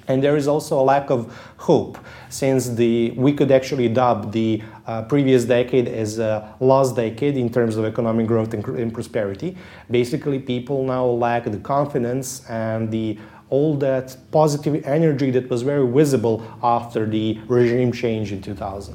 And 0.09 0.25
there 0.25 0.37
is 0.37 0.49
also 0.49 0.81
a 0.81 0.83
lack 0.83 1.11
of 1.11 1.31
hope, 1.59 1.99
since 2.31 2.71
the, 2.71 3.11
we 3.11 3.35
could 3.35 3.53
actually 3.53 3.91
dub 3.91 4.33
the 4.33 4.63
uh, 4.87 5.03
previous 5.03 5.45
decade 5.45 5.87
as 5.87 6.19
a 6.19 6.57
lost 6.61 6.97
decade 6.97 7.37
in 7.37 7.51
terms 7.53 7.77
of 7.77 7.85
economic 7.85 8.27
growth 8.27 8.55
and, 8.55 8.65
and, 8.69 8.95
prosperity. 8.95 9.55
Basically, 9.91 10.39
people 10.39 10.83
now 10.83 11.05
lack 11.05 11.45
the 11.45 11.59
confidence 11.59 12.43
and 12.49 12.91
the 12.91 13.19
all 13.51 13.77
that 13.77 14.17
positive 14.31 14.83
energy 14.87 15.31
that 15.31 15.49
was 15.51 15.63
very 15.63 15.87
visible 15.87 16.43
after 16.63 17.07
the 17.07 17.39
regime 17.47 17.93
change 17.93 18.33
in 18.33 18.41
2000. 18.41 18.95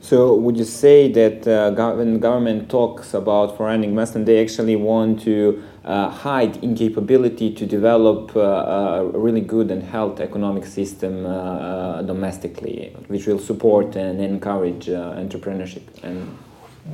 So, 0.00 0.34
would 0.34 0.56
you 0.56 0.64
say 0.64 1.12
that 1.12 1.46
uh, 1.46 1.94
when 1.94 2.18
government 2.18 2.68
talks 2.68 3.14
about 3.14 3.56
foreign 3.56 3.84
investment, 3.84 4.26
they 4.26 4.42
actually 4.42 4.76
want 4.76 5.22
to 5.22 5.62
uh, 5.84 6.08
hide 6.08 6.62
incapability 6.62 7.52
to 7.52 7.66
develop 7.66 8.36
uh, 8.36 8.40
a 8.40 9.04
really 9.18 9.40
good 9.40 9.70
and 9.70 9.82
healthy 9.82 10.22
economic 10.22 10.64
system 10.64 11.26
uh, 11.26 11.28
uh, 11.28 12.02
domestically, 12.02 12.94
which 13.08 13.26
will 13.26 13.38
support 13.38 13.96
and 13.96 14.20
encourage 14.20 14.88
uh, 14.88 15.14
entrepreneurship? 15.14 15.82
And 16.02 16.38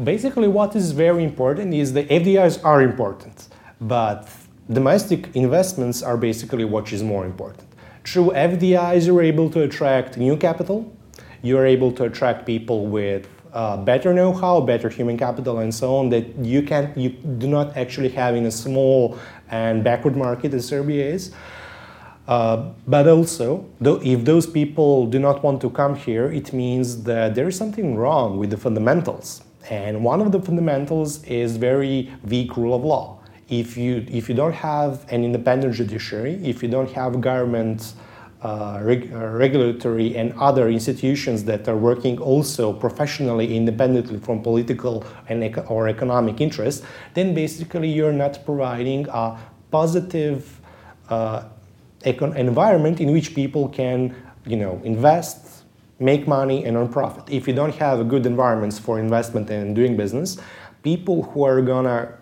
basically, 0.05 0.49
what 0.49 0.75
is 0.75 0.93
very 0.93 1.23
important 1.23 1.75
is 1.75 1.93
the 1.93 2.05
FDIs 2.05 2.65
are 2.65 2.83
important, 2.83 3.49
but 3.81 4.29
domestic 4.71 5.35
investments 5.35 6.03
are 6.03 6.17
basically 6.17 6.65
what 6.65 6.93
is 6.93 7.03
more 7.03 7.27
important. 7.27 7.69
Through 8.05 8.31
FDIs, 8.31 9.07
you're 9.07 9.23
able 9.23 9.51
to 9.51 9.63
attract 9.63 10.17
new 10.17 10.37
capital 10.37 10.91
you're 11.43 11.67
able 11.67 11.93
to 11.93 12.05
attract 12.05 12.47
people 12.47 12.87
with 12.87 13.29
uh, 13.53 13.77
better 13.77 14.13
know-how, 14.13 14.61
better 14.61 14.89
human 14.89 15.17
capital, 15.17 15.59
and 15.59 15.75
so 15.75 15.97
on 15.97 16.09
that 16.11 16.37
you 16.39 16.63
can 16.63 16.93
you 16.97 17.11
do 17.11 17.47
not 17.47 17.77
actually 17.77 18.11
have 18.11 18.35
in 18.37 18.47
a 18.47 18.51
small 18.51 19.19
and 19.51 19.83
backward 19.83 20.17
market 20.17 20.55
as 20.55 20.67
Serbia 20.67 21.05
is. 21.05 21.33
Uh, 22.29 22.73
but 22.87 23.09
also, 23.09 23.65
though, 23.81 24.01
if 24.05 24.25
those 24.27 24.47
people 24.47 25.07
do 25.07 25.19
not 25.19 25.43
want 25.43 25.63
to 25.63 25.71
come 25.71 25.95
here, 25.95 26.31
it 26.31 26.53
means 26.53 27.05
that 27.05 27.35
there 27.35 27.49
is 27.49 27.57
something 27.57 27.97
wrong 27.97 28.39
with 28.39 28.51
the 28.51 28.57
fundamentals. 28.57 29.43
And 29.71 30.05
one 30.05 30.21
of 30.21 30.31
the 30.33 30.41
fundamentals 30.41 31.25
is 31.25 31.57
very 31.57 32.13
weak 32.25 32.57
rule 32.57 32.75
of 32.75 32.85
law. 32.85 33.19
If 33.49 33.79
you 33.79 34.05
if 34.09 34.29
you 34.29 34.35
don't 34.35 34.55
have 34.55 35.11
an 35.11 35.25
independent 35.25 35.75
judiciary, 35.75 36.35
if 36.45 36.63
you 36.63 36.69
don't 36.69 36.91
have 36.93 37.19
government 37.21 37.95
reg- 38.43 39.13
uh, 39.13 39.27
regulatory 39.27 40.17
and 40.17 40.33
other 40.35 40.69
institutions 40.69 41.45
that 41.45 41.69
are 41.69 41.77
working 41.77 42.19
also 42.21 42.73
professionally 42.73 43.57
independently 43.57 44.19
from 44.19 44.43
political 44.43 45.05
and 45.29 45.43
or 45.69 45.89
economic 45.89 46.41
interests, 46.41 46.87
then 47.15 47.35
basically 47.35 47.89
you're 47.89 48.13
not 48.13 48.45
providing 48.45 49.07
a 49.09 49.39
positive 49.71 50.61
uh, 51.09 51.45
econ- 52.05 52.37
environment 52.37 53.01
in 53.01 53.13
which 53.13 53.35
people 53.35 53.69
can, 53.69 54.15
you 54.47 54.57
know, 54.57 54.81
invest, 54.85 55.65
make 55.99 56.29
money, 56.29 56.65
and 56.65 56.77
earn 56.77 56.89
profit. 56.89 57.25
If 57.29 57.49
you 57.49 57.55
don't 57.55 57.75
have 57.77 58.09
good 58.09 58.25
environments 58.25 58.79
for 58.79 59.01
investment 59.01 59.51
and 59.51 59.75
doing 59.75 59.97
business, 59.97 60.39
people 60.83 61.25
who 61.25 61.43
are 61.43 61.61
gonna 61.61 62.18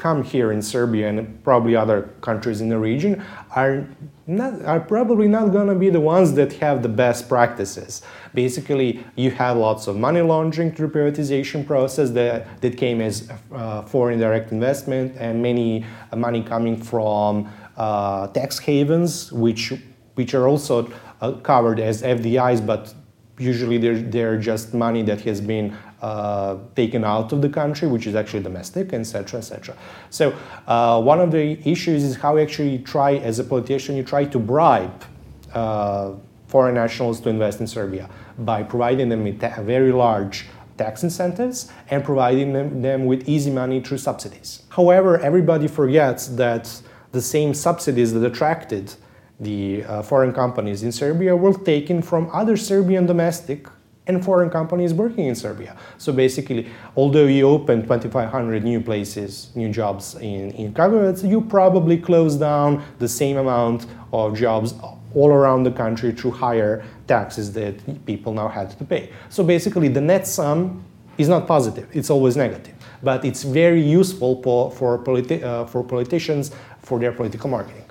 come 0.00 0.24
here 0.24 0.50
in 0.50 0.62
Serbia 0.62 1.10
and 1.10 1.44
probably 1.44 1.76
other 1.76 2.08
countries 2.22 2.62
in 2.62 2.70
the 2.70 2.78
region 2.78 3.22
are 3.54 3.86
not, 4.26 4.64
are 4.64 4.80
probably 4.80 5.28
not 5.28 5.52
going 5.52 5.68
to 5.68 5.74
be 5.74 5.90
the 5.90 6.00
ones 6.00 6.32
that 6.32 6.54
have 6.54 6.82
the 6.82 6.88
best 6.88 7.28
practices. 7.28 8.00
Basically, 8.32 9.04
you 9.14 9.30
have 9.30 9.58
lots 9.58 9.88
of 9.88 9.98
money 9.98 10.22
laundering 10.22 10.72
through 10.72 10.88
privatization 10.88 11.66
process 11.66 12.08
that, 12.12 12.62
that 12.62 12.78
came 12.78 13.02
as 13.02 13.30
uh, 13.52 13.82
foreign 13.82 14.18
direct 14.18 14.52
investment 14.52 15.14
and 15.18 15.42
many 15.42 15.84
uh, 16.10 16.16
money 16.16 16.42
coming 16.42 16.80
from 16.80 17.52
uh, 17.76 18.26
tax 18.28 18.58
havens, 18.58 19.30
which 19.32 19.74
which 20.14 20.34
are 20.34 20.48
also 20.48 20.92
uh, 21.20 21.32
covered 21.32 21.80
as 21.80 22.02
FDIs, 22.02 22.64
but 22.66 22.92
usually 23.38 23.78
they're, 23.78 24.02
they're 24.02 24.38
just 24.38 24.74
money 24.74 25.02
that 25.02 25.20
has 25.22 25.40
been 25.40 25.74
uh, 26.02 26.56
taken 26.74 27.04
out 27.04 27.32
of 27.32 27.42
the 27.42 27.48
country, 27.48 27.86
which 27.86 28.06
is 28.06 28.14
actually 28.14 28.42
domestic, 28.42 28.92
etc., 28.92 29.38
etc. 29.38 29.76
So 30.10 30.34
uh, 30.66 31.00
one 31.00 31.20
of 31.20 31.30
the 31.30 31.58
issues 31.68 32.02
is 32.02 32.16
how 32.16 32.36
you 32.36 32.42
actually 32.42 32.78
try, 32.78 33.16
as 33.16 33.38
a 33.38 33.44
politician, 33.44 33.96
you 33.96 34.02
try 34.02 34.24
to 34.24 34.38
bribe 34.38 35.04
uh, 35.52 36.12
foreign 36.48 36.74
nationals 36.74 37.20
to 37.20 37.28
invest 37.28 37.60
in 37.60 37.66
Serbia 37.66 38.08
by 38.38 38.62
providing 38.62 39.08
them 39.08 39.24
with 39.24 39.40
very 39.64 39.92
large 39.92 40.46
tax 40.78 41.02
incentives 41.04 41.70
and 41.90 42.02
providing 42.02 42.52
them, 42.54 42.80
them 42.80 43.04
with 43.04 43.28
easy 43.28 43.50
money 43.50 43.80
through 43.80 43.98
subsidies. 43.98 44.62
However, 44.70 45.18
everybody 45.18 45.68
forgets 45.68 46.28
that 46.28 46.82
the 47.12 47.20
same 47.20 47.52
subsidies 47.54 48.12
that 48.14 48.24
attracted 48.24 48.94
the 49.38 49.84
uh, 49.84 50.02
foreign 50.02 50.32
companies 50.32 50.82
in 50.82 50.92
Serbia 50.92 51.36
were 51.36 51.54
taken 51.54 52.02
from 52.02 52.30
other 52.32 52.56
Serbian 52.56 53.06
domestic 53.06 53.66
and 54.06 54.24
foreign 54.24 54.50
companies 54.50 54.92
working 54.92 55.26
in 55.26 55.34
Serbia. 55.34 55.76
So 55.98 56.12
basically, 56.12 56.68
although 56.96 57.26
you 57.26 57.48
open 57.48 57.82
2,500 57.82 58.64
new 58.64 58.80
places, 58.80 59.50
new 59.54 59.70
jobs 59.70 60.14
in, 60.16 60.50
in 60.52 60.72
Kragujevac, 60.72 61.28
you 61.28 61.40
probably 61.42 61.98
close 61.98 62.36
down 62.36 62.82
the 62.98 63.08
same 63.08 63.36
amount 63.36 63.86
of 64.12 64.36
jobs 64.36 64.74
all 65.14 65.30
around 65.30 65.64
the 65.64 65.72
country 65.72 66.12
through 66.12 66.30
higher 66.32 66.84
taxes 67.06 67.52
that 67.52 68.06
people 68.06 68.32
now 68.32 68.48
had 68.48 68.70
to 68.70 68.84
pay. 68.84 69.10
So 69.28 69.42
basically, 69.44 69.88
the 69.88 70.00
net 70.00 70.26
sum 70.26 70.84
is 71.18 71.28
not 71.28 71.46
positive, 71.46 71.88
it's 71.92 72.10
always 72.10 72.36
negative. 72.36 72.74
But 73.02 73.24
it's 73.24 73.42
very 73.42 73.82
useful 73.82 74.42
for, 74.42 74.70
for, 74.70 74.98
politi- 74.98 75.42
uh, 75.42 75.66
for 75.66 75.82
politicians 75.82 76.52
for 76.80 76.98
their 76.98 77.12
political 77.12 77.48
marketing. 77.50 77.89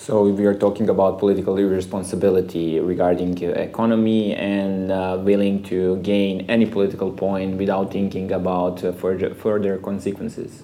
So 0.00 0.24
we 0.24 0.46
are 0.46 0.54
talking 0.54 0.88
about 0.88 1.18
political 1.18 1.58
irresponsibility 1.58 2.80
regarding 2.80 3.36
uh, 3.44 3.48
economy 3.50 4.34
and 4.34 4.90
uh, 4.90 5.18
willing 5.20 5.62
to 5.64 5.98
gain 5.98 6.46
any 6.48 6.64
political 6.64 7.12
point 7.12 7.58
without 7.58 7.92
thinking 7.92 8.32
about 8.32 8.82
uh, 8.82 8.92
further, 8.92 9.34
further 9.34 9.76
consequences. 9.76 10.62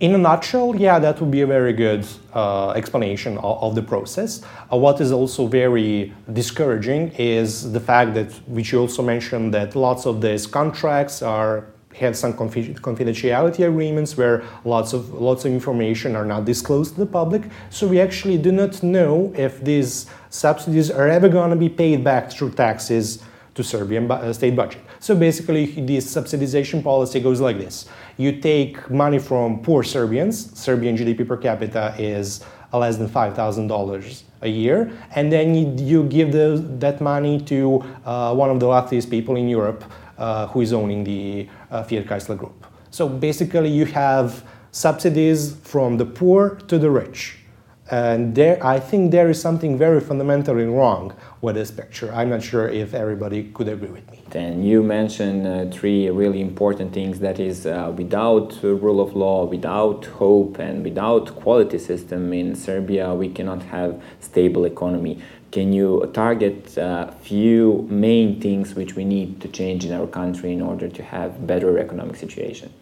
In 0.00 0.16
a 0.16 0.18
nutshell, 0.18 0.74
yeah, 0.74 0.98
that 0.98 1.20
would 1.20 1.30
be 1.30 1.42
a 1.42 1.46
very 1.46 1.72
good 1.72 2.04
uh, 2.34 2.70
explanation 2.70 3.38
of, 3.38 3.62
of, 3.62 3.74
the 3.76 3.82
process. 3.82 4.42
Uh, 4.42 4.76
what 4.76 5.00
is 5.00 5.12
also 5.12 5.46
very 5.46 6.12
discouraging 6.32 7.12
is 7.12 7.70
the 7.72 7.80
fact 7.80 8.14
that, 8.14 8.32
which 8.48 8.72
you 8.72 8.80
also 8.80 9.00
mentioned, 9.00 9.54
that 9.54 9.76
lots 9.76 10.06
of 10.06 10.20
these 10.20 10.44
contracts 10.48 11.22
are 11.22 11.68
have 11.98 12.16
some 12.16 12.34
confidentiality 12.34 13.66
agreements 13.66 14.16
where 14.16 14.44
lots 14.64 14.92
of 14.92 15.12
lots 15.14 15.44
of 15.44 15.52
information 15.52 16.14
are 16.14 16.24
not 16.24 16.44
disclosed 16.44 16.94
to 16.94 17.00
the 17.00 17.06
public. 17.06 17.42
So 17.70 17.86
we 17.86 18.00
actually 18.00 18.38
do 18.38 18.52
not 18.52 18.82
know 18.82 19.32
if 19.36 19.62
these 19.64 20.06
subsidies 20.30 20.90
are 20.90 21.08
ever 21.08 21.28
going 21.28 21.50
to 21.50 21.56
be 21.56 21.68
paid 21.68 22.04
back 22.04 22.30
through 22.30 22.50
taxes 22.50 23.22
to 23.54 23.64
Serbian 23.64 24.10
uh, 24.10 24.32
state 24.32 24.54
budget. 24.54 24.82
So 25.00 25.16
basically, 25.16 25.66
this 25.66 26.14
subsidization 26.14 26.82
policy 26.82 27.20
goes 27.20 27.40
like 27.40 27.58
this: 27.58 27.86
you 28.18 28.40
take 28.40 28.90
money 28.90 29.18
from 29.18 29.60
poor 29.62 29.82
Serbians. 29.82 30.58
Serbian 30.58 30.96
GDP 30.96 31.26
per 31.26 31.36
capita 31.38 31.94
is 31.98 32.44
less 32.72 32.98
than 32.98 33.08
five 33.08 33.34
thousand 33.34 33.68
dollars 33.68 34.24
a 34.42 34.48
year, 34.48 34.92
and 35.14 35.32
then 35.32 35.54
you, 35.54 35.84
you 35.84 36.04
give 36.04 36.30
the, 36.32 36.62
that 36.78 37.00
money 37.00 37.40
to 37.40 37.82
uh, 38.04 38.34
one 38.34 38.50
of 38.50 38.60
the 38.60 38.68
wealthiest 38.68 39.08
people 39.08 39.34
in 39.36 39.48
Europe 39.48 39.82
uh, 40.18 40.46
who 40.48 40.60
is 40.60 40.72
owning 40.72 41.04
the 41.04 41.48
uh, 41.76 41.82
Fiat 41.82 42.06
Chrysler 42.06 42.38
Group. 42.38 42.66
So 42.90 43.08
basically, 43.08 43.70
you 43.70 43.84
have 43.86 44.44
subsidies 44.70 45.56
from 45.56 45.96
the 45.96 46.06
poor 46.06 46.56
to 46.68 46.78
the 46.78 46.90
rich. 46.90 47.38
And 47.88 48.34
there, 48.34 48.58
I 48.66 48.80
think 48.80 49.12
there 49.12 49.30
is 49.30 49.40
something 49.40 49.78
very 49.78 50.00
fundamentally 50.00 50.64
wrong 50.64 51.14
with 51.40 51.54
this 51.54 51.70
picture. 51.70 52.12
I'm 52.12 52.30
not 52.30 52.42
sure 52.42 52.68
if 52.68 52.94
everybody 52.94 53.44
could 53.54 53.68
agree 53.68 53.90
with 53.90 54.10
me. 54.10 54.22
Then 54.30 54.64
you 54.64 54.82
mentioned 54.82 55.46
uh, 55.46 55.70
three 55.70 56.10
really 56.10 56.40
important 56.40 56.92
things. 56.92 57.20
That 57.20 57.38
is, 57.38 57.64
uh, 57.64 57.94
without 57.96 58.60
rule 58.62 59.00
of 59.00 59.14
law, 59.14 59.44
without 59.44 60.04
hope, 60.06 60.58
and 60.58 60.82
without 60.82 61.36
quality 61.36 61.78
system 61.78 62.32
in 62.32 62.56
Serbia, 62.56 63.14
we 63.14 63.28
cannot 63.28 63.62
have 63.62 64.02
stable 64.18 64.64
economy. 64.64 65.22
Can 65.52 65.72
you 65.72 66.10
target 66.12 66.76
a 66.76 66.84
uh, 66.84 67.10
few 67.12 67.86
main 67.88 68.40
things 68.40 68.74
which 68.74 68.96
we 68.96 69.04
need 69.04 69.40
to 69.42 69.48
change 69.48 69.84
in 69.84 69.92
our 69.92 70.08
country 70.08 70.52
in 70.52 70.60
order 70.60 70.88
to 70.88 71.02
have 71.04 71.46
better 71.46 71.78
economic 71.78 72.16
situation? 72.16 72.72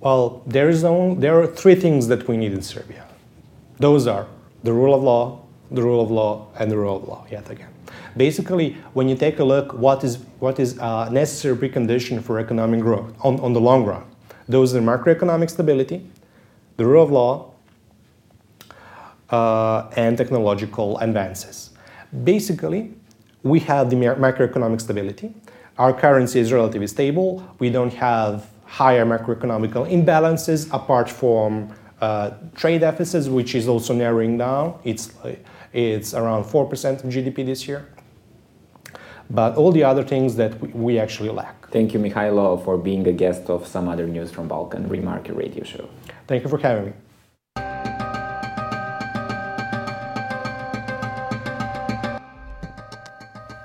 Well, 0.00 0.42
there 0.46 0.68
is 0.68 0.84
only, 0.84 1.18
there 1.18 1.40
are 1.40 1.46
three 1.46 1.76
things 1.76 2.08
that 2.08 2.28
we 2.28 2.36
need 2.36 2.52
in 2.52 2.60
Serbia. 2.60 3.06
Those 3.82 4.06
are 4.06 4.28
the 4.62 4.72
rule 4.72 4.94
of 4.94 5.02
law, 5.02 5.40
the 5.72 5.82
rule 5.82 6.00
of 6.00 6.08
law, 6.08 6.46
and 6.56 6.70
the 6.70 6.76
rule 6.76 6.98
of 6.98 7.08
law, 7.08 7.26
yet 7.28 7.50
again. 7.50 7.72
Basically, 8.16 8.76
when 8.92 9.08
you 9.08 9.16
take 9.16 9.40
a 9.40 9.44
look, 9.44 9.72
what 9.72 10.04
is, 10.04 10.18
what 10.38 10.60
is 10.60 10.78
a 10.78 11.10
necessary 11.10 11.56
precondition 11.56 12.22
for 12.22 12.38
economic 12.38 12.80
growth 12.80 13.12
on, 13.24 13.40
on 13.40 13.52
the 13.52 13.60
long 13.60 13.84
run? 13.84 14.04
Those 14.48 14.72
are 14.76 14.80
macroeconomic 14.80 15.50
stability, 15.50 16.06
the 16.76 16.86
rule 16.86 17.02
of 17.02 17.10
law, 17.10 17.50
uh, 19.30 19.90
and 19.96 20.16
technological 20.16 20.96
advances. 20.98 21.70
Basically, 22.22 22.94
we 23.42 23.58
have 23.60 23.90
the 23.90 23.96
macroeconomic 23.96 24.80
stability. 24.80 25.34
Our 25.76 25.92
currency 25.92 26.38
is 26.38 26.52
relatively 26.52 26.86
stable. 26.86 27.42
We 27.58 27.68
don't 27.70 27.94
have 27.94 28.48
higher 28.64 29.04
macroeconomic 29.04 29.72
imbalances 29.72 30.72
apart 30.72 31.10
from 31.10 31.68
uh, 31.70 31.81
Uh, 32.02 32.34
trade 32.56 32.80
deficits, 32.80 33.28
which 33.28 33.54
is 33.54 33.68
also 33.68 33.94
narrowing 33.94 34.36
down. 34.36 34.76
It's, 34.82 35.12
it's 35.72 36.14
around 36.14 36.42
4% 36.42 37.04
of 37.04 37.08
GDP 37.08 37.46
this 37.46 37.68
year. 37.68 37.86
But 39.30 39.54
all 39.54 39.70
the 39.70 39.84
other 39.84 40.02
things 40.02 40.34
that 40.34 40.60
we, 40.60 40.68
we 40.70 40.98
actually 40.98 41.28
lack. 41.28 41.70
Thank 41.70 41.94
you, 41.94 42.00
Mihailo, 42.00 42.62
for 42.64 42.76
being 42.76 43.06
a 43.06 43.12
guest 43.12 43.48
of 43.48 43.68
some 43.68 43.88
other 43.88 44.08
news 44.08 44.32
from 44.32 44.48
Balkan 44.48 44.88
Remarker 44.88 45.36
Radio 45.36 45.62
Show. 45.62 45.88
Thank 46.26 46.42
you 46.42 46.50
for 46.50 46.58
having 46.58 46.86
me. 46.86 46.92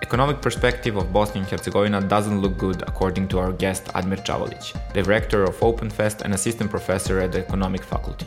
Economic 0.08 0.42
perspective 0.42 0.96
of 0.96 1.12
Bosnia 1.12 1.44
and 1.44 1.52
Herzegovina 1.52 2.00
doesn't 2.00 2.40
look 2.40 2.58
good 2.58 2.82
according 2.84 3.28
to 3.28 3.40
our 3.40 3.52
guest 3.52 3.88
Admir 3.88 4.24
Cavalic, 4.24 4.64
director 4.94 5.44
of 5.44 5.60
OpenFest 5.60 6.22
and 6.22 6.34
assistant 6.34 6.72
professor 6.72 7.20
at 7.20 7.34
the 7.34 7.40
economic 7.40 7.84
faculty. 7.84 8.26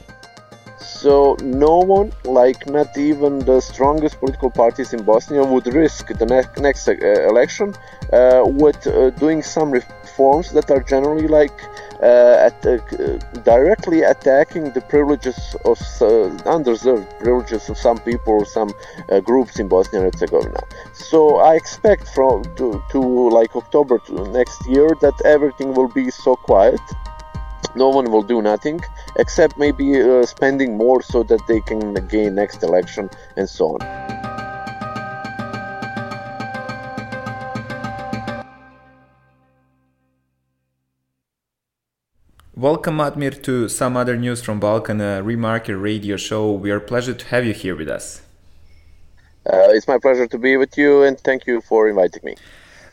So 0.76 1.38
no 1.42 1.78
one, 1.78 2.12
like 2.24 2.68
not 2.68 2.98
even 2.98 3.38
the 3.38 3.60
strongest 3.60 4.20
political 4.20 4.50
parties 4.50 4.92
in 4.92 5.02
Bosnia, 5.04 5.42
would 5.42 5.68
risk 5.72 6.08
the 6.08 6.26
ne- 6.26 6.62
next 6.62 6.86
uh, 6.86 6.92
election 7.32 7.72
uh, 8.12 8.42
with 8.44 8.86
uh, 8.86 9.08
doing 9.24 9.40
some 9.42 9.70
reforms 9.70 10.52
that 10.52 10.70
are 10.70 10.82
generally 10.82 11.28
like 11.28 11.58
at, 12.02 12.66
uh, 12.66 12.78
directly 13.44 14.02
attacking 14.02 14.72
the 14.72 14.80
privileges 14.80 15.56
of 15.64 15.78
uh, 16.00 16.26
undeserved 16.48 17.06
privileges 17.18 17.68
of 17.68 17.76
some 17.76 17.98
people 17.98 18.34
or 18.34 18.44
some 18.44 18.70
groups 19.24 19.58
in 19.58 19.68
Bosnia 19.68 20.02
and 20.02 20.12
Herzegovina. 20.12 20.62
So 20.92 21.36
I 21.36 21.54
expect 21.54 22.08
from 22.08 22.44
to, 22.56 22.82
to 22.90 23.00
like 23.30 23.54
October 23.56 23.98
to 24.06 24.28
next 24.30 24.66
year 24.68 24.88
that 25.00 25.14
everything 25.24 25.74
will 25.74 25.88
be 25.88 26.10
so 26.10 26.36
quiet 26.36 26.80
no 27.74 27.88
one 27.88 28.10
will 28.10 28.22
do 28.22 28.42
nothing 28.42 28.80
except 29.16 29.56
maybe 29.58 30.00
uh, 30.00 30.24
spending 30.26 30.76
more 30.76 31.02
so 31.02 31.22
that 31.22 31.40
they 31.46 31.60
can 31.60 31.94
gain 32.08 32.34
next 32.34 32.62
election 32.62 33.08
and 33.36 33.48
so 33.48 33.76
on. 33.76 34.09
Welcome, 42.60 42.98
Admir, 42.98 43.42
to 43.44 43.70
some 43.70 43.96
other 43.96 44.18
news 44.18 44.42
from 44.42 44.60
Balkan 44.60 45.00
uh, 45.00 45.22
Remarker 45.22 45.80
Radio 45.80 46.18
Show. 46.18 46.52
We 46.52 46.70
are 46.70 46.78
pleased 46.78 47.18
to 47.18 47.26
have 47.28 47.46
you 47.46 47.54
here 47.54 47.74
with 47.74 47.88
us. 47.88 48.20
Uh, 49.46 49.72
it's 49.72 49.88
my 49.88 49.96
pleasure 49.96 50.26
to 50.26 50.36
be 50.36 50.58
with 50.58 50.76
you, 50.76 51.02
and 51.02 51.18
thank 51.18 51.46
you 51.46 51.62
for 51.62 51.88
inviting 51.88 52.20
me. 52.22 52.36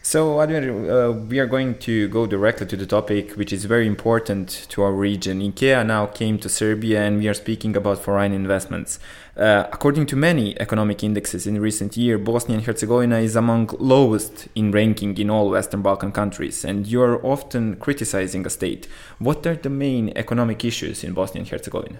So, 0.10 0.38
Admir, 0.38 0.64
uh, 0.64 1.12
we 1.28 1.38
are 1.40 1.46
going 1.46 1.80
to 1.80 2.08
go 2.08 2.26
directly 2.26 2.66
to 2.68 2.78
the 2.78 2.86
topic, 2.86 3.34
which 3.34 3.52
is 3.52 3.66
very 3.66 3.86
important 3.86 4.66
to 4.70 4.82
our 4.82 4.94
region. 4.94 5.42
IKEA 5.42 5.86
now 5.86 6.06
came 6.06 6.40
to 6.40 6.48
Serbia, 6.48 7.04
and 7.04 7.18
we 7.18 7.28
are 7.28 7.34
speaking 7.34 7.76
about 7.76 8.00
foreign 8.00 8.32
investments. 8.32 9.00
Uh, 9.36 9.66
according 9.70 10.06
to 10.06 10.16
many 10.16 10.58
economic 10.62 11.04
indexes 11.04 11.46
in 11.46 11.60
recent 11.60 11.98
year, 11.98 12.18
Bosnia 12.18 12.60
and 12.60 12.66
Herzegovina 12.66 13.18
is 13.18 13.36
among 13.36 13.68
lowest 13.80 14.48
in 14.56 14.72
ranking 14.72 15.18
in 15.18 15.30
all 15.30 15.50
Western 15.50 15.82
Balkan 15.82 16.14
countries, 16.14 16.64
and 16.64 16.88
you 16.88 17.02
are 17.02 17.22
often 17.26 17.76
criticizing 17.76 18.46
a 18.46 18.50
state. 18.50 18.88
What 19.20 19.46
are 19.46 19.58
the 19.58 19.70
main 19.70 20.14
economic 20.16 20.64
issues 20.64 21.04
in 21.04 21.12
Bosnia 21.12 21.42
and 21.42 21.50
Herzegovina? 21.50 22.00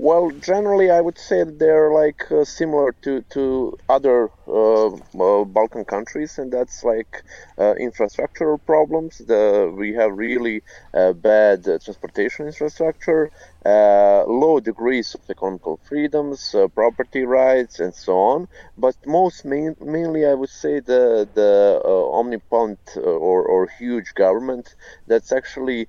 Well, 0.00 0.30
generally, 0.30 0.90
I 0.90 1.00
would 1.00 1.18
say 1.18 1.42
they're 1.42 1.90
like 1.92 2.30
uh, 2.30 2.44
similar 2.44 2.92
to 3.02 3.22
to 3.34 3.76
other 3.88 4.30
uh, 4.46 4.86
uh, 4.94 5.44
Balkan 5.44 5.84
countries, 5.84 6.38
and 6.38 6.52
that's 6.52 6.84
like 6.84 7.24
uh, 7.58 7.74
infrastructural 7.88 8.58
problems. 8.64 9.18
The 9.18 9.74
we 9.76 9.94
have 9.94 10.16
really 10.16 10.62
uh, 10.94 11.12
bad 11.14 11.66
uh, 11.68 11.78
transportation 11.80 12.46
infrastructure, 12.46 13.32
Uh, 13.68 14.24
low 14.26 14.58
degrees 14.60 15.14
of 15.14 15.22
economical 15.28 15.76
freedoms, 15.88 16.54
uh, 16.54 16.66
property 16.68 17.24
rights, 17.24 17.80
and 17.80 17.92
so 17.94 18.14
on. 18.32 18.48
But 18.76 18.96
most 19.06 19.44
main, 19.44 19.76
mainly, 19.80 20.22
I 20.26 20.34
would 20.40 20.54
say 20.64 20.74
the 20.80 21.28
the 21.40 21.52
uh, 21.84 22.18
omnipotent 22.18 22.84
or, 22.96 23.40
or 23.54 23.68
huge 23.82 24.14
government 24.14 24.66
that's 25.06 25.32
actually 25.32 25.88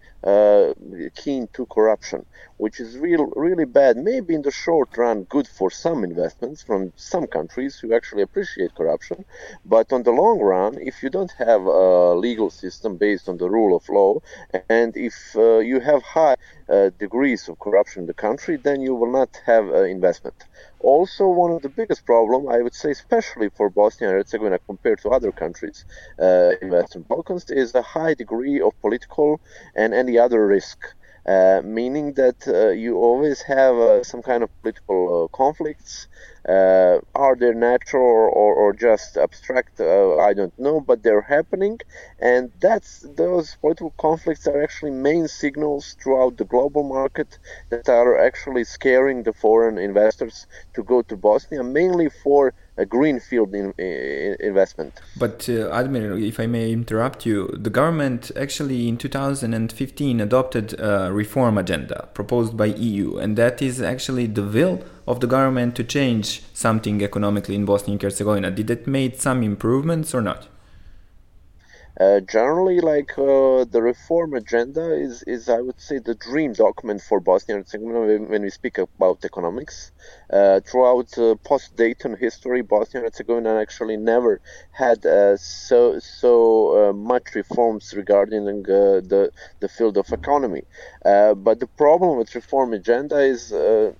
keen 1.15 1.47
to 1.53 1.65
corruption 1.65 2.25
which 2.57 2.79
is 2.79 2.97
real, 2.97 3.27
really 3.35 3.65
bad. 3.65 3.95
Maybe 3.97 4.35
in 4.35 4.41
the 4.41 4.51
short 4.51 4.97
run, 4.97 5.23
good 5.23 5.47
for 5.47 5.71
some 5.71 6.03
investments 6.03 6.61
from 6.61 6.91
some 6.95 7.25
countries 7.27 7.79
who 7.79 7.93
actually 7.95 8.23
appreciate 8.23 8.75
corruption. 8.75 9.23
But 9.65 9.93
on 9.93 10.03
the 10.03 10.11
long 10.11 10.39
run, 10.39 10.77
if 10.81 11.01
you 11.01 11.09
don't 11.09 11.31
have 11.37 11.63
a 11.65 12.15
legal 12.15 12.49
system 12.49 12.97
based 12.97 13.29
on 13.29 13.37
the 13.37 13.49
rule 13.49 13.75
of 13.77 13.87
law, 13.89 14.19
and 14.69 14.95
if 14.97 15.15
uh, 15.37 15.59
you 15.59 15.79
have 15.79 16.03
high 16.03 16.35
uh, 16.69 16.89
degrees 16.99 17.47
of 17.49 17.57
corruption 17.59 18.03
in 18.03 18.07
the 18.07 18.13
country, 18.13 18.55
then 18.57 18.81
you 18.81 18.93
will 18.95 19.11
not 19.11 19.29
have 19.45 19.67
uh, 19.69 19.83
investment. 19.83 20.35
Also, 20.79 21.27
one 21.27 21.51
of 21.51 21.61
the 21.61 21.69
biggest 21.69 22.05
problem, 22.05 22.47
I 22.47 22.61
would 22.61 22.75
say, 22.75 22.91
especially 22.91 23.49
for 23.49 23.69
Bosnia 23.69 24.09
and 24.09 24.17
Herzegovina 24.17 24.59
compared 24.59 24.99
to 25.01 25.09
other 25.09 25.31
countries 25.31 25.85
uh, 26.19 26.51
in 26.61 26.69
Western 26.69 27.01
Balkans, 27.03 27.49
is 27.49 27.73
a 27.75 27.81
high 27.81 28.13
degree 28.13 28.61
of 28.61 28.79
political 28.81 29.41
and 29.75 29.93
any 29.93 30.17
other 30.17 30.45
risk. 30.45 30.79
Uh, 31.25 31.61
meaning 31.63 32.13
that 32.13 32.47
uh, 32.47 32.69
you 32.69 32.97
always 32.97 33.41
have 33.41 33.75
uh, 33.75 34.03
some 34.03 34.21
kind 34.21 34.41
of 34.41 34.49
political 34.61 35.27
conflicts. 35.27 36.07
Uh, 36.49 36.99
are 37.15 37.35
they 37.35 37.53
natural 37.53 38.03
or, 38.03 38.27
or, 38.29 38.55
or 38.55 38.73
just 38.73 39.17
abstract? 39.17 39.79
I 39.79 40.33
don't 40.33 40.57
know, 40.59 40.81
but 40.81 41.03
they're 41.03 41.21
happening, 41.37 41.79
and 42.19 42.51
that's 42.59 43.05
those 43.15 43.55
political 43.61 43.91
conflicts 43.99 44.47
are 44.47 44.61
actually 44.63 44.91
main 44.91 45.27
signals 45.27 45.95
throughout 46.01 46.37
the 46.37 46.45
global 46.45 46.83
market 46.83 47.37
that 47.69 47.87
are 47.89 48.17
actually 48.17 48.63
scaring 48.63 49.23
the 49.23 49.33
foreign 49.33 49.77
investors 49.77 50.47
to 50.73 50.83
go 50.83 51.01
to 51.03 51.15
Bosnia, 51.15 51.63
mainly 51.63 52.09
for 52.09 52.53
a 52.79 52.85
greenfield 52.85 53.53
in, 53.53 53.73
in, 53.77 54.35
investment. 54.39 54.93
But 55.17 55.47
uh, 55.49 55.69
Admir, 55.79 56.21
if 56.25 56.39
I 56.39 56.47
may 56.47 56.71
interrupt 56.71 57.25
you, 57.25 57.47
the 57.53 57.69
government 57.69 58.31
actually 58.35 58.87
in 58.87 58.97
2015 58.97 60.21
adopted 60.21 60.79
a 60.79 61.11
reform 61.11 61.57
agenda 61.57 62.07
proposed 62.13 62.55
by 62.55 62.67
EU, 62.67 63.17
and 63.17 63.37
that 63.37 63.61
is 63.61 63.81
actually 63.81 64.27
the 64.27 64.43
will 64.43 64.81
of 65.07 65.19
the 65.19 65.27
government 65.27 65.75
to 65.75 65.83
change 65.83 66.43
something 66.53 67.01
economically 67.01 67.55
in 67.55 67.65
Bosnia 67.65 67.93
and 67.95 68.01
Herzegovina. 68.01 68.51
Did 68.51 68.69
it 68.69 68.87
make 68.87 69.19
some 69.19 69.43
improvements 69.43 70.13
or 70.13 70.21
not? 70.21 70.47
Uh, 71.97 72.19
generally, 72.21 72.79
like 72.79 73.11
uh, 73.17 73.63
the 73.65 73.81
reform 73.81 74.33
agenda 74.33 74.93
is, 74.93 75.23
is, 75.23 75.47
I 75.49 75.59
would 75.61 75.79
say, 75.79 75.99
the 75.99 76.15
dream 76.15 76.53
document 76.53 77.01
for 77.01 77.19
Bosnia 77.19 77.57
and 77.57 77.65
Herzegovina 77.65 78.25
when 78.29 78.41
we 78.41 78.49
speak 78.49 78.77
about 78.77 79.23
economics. 79.23 79.91
Uh, 80.31 80.59
throughout 80.61 81.17
uh, 81.17 81.35
post-Dayton 81.43 82.15
history, 82.17 82.61
Bosnia 82.61 83.03
and 83.03 83.11
Herzegovina 83.13 83.59
actually 83.59 83.97
never 83.97 84.41
had 84.71 85.05
uh, 85.05 85.35
so 85.37 85.99
so 85.99 86.89
uh, 86.89 86.93
much 86.93 87.35
reforms 87.35 87.93
regarding 87.93 88.45
the 88.45 89.31
the 89.59 89.67
field 89.67 89.97
of 89.97 90.11
economy. 90.11 90.63
but 91.03 91.59
the 91.59 91.67
problem 91.77 92.17
with 92.17 92.33
reform 92.35 92.73
agenda 92.73 93.17
is 93.19 93.51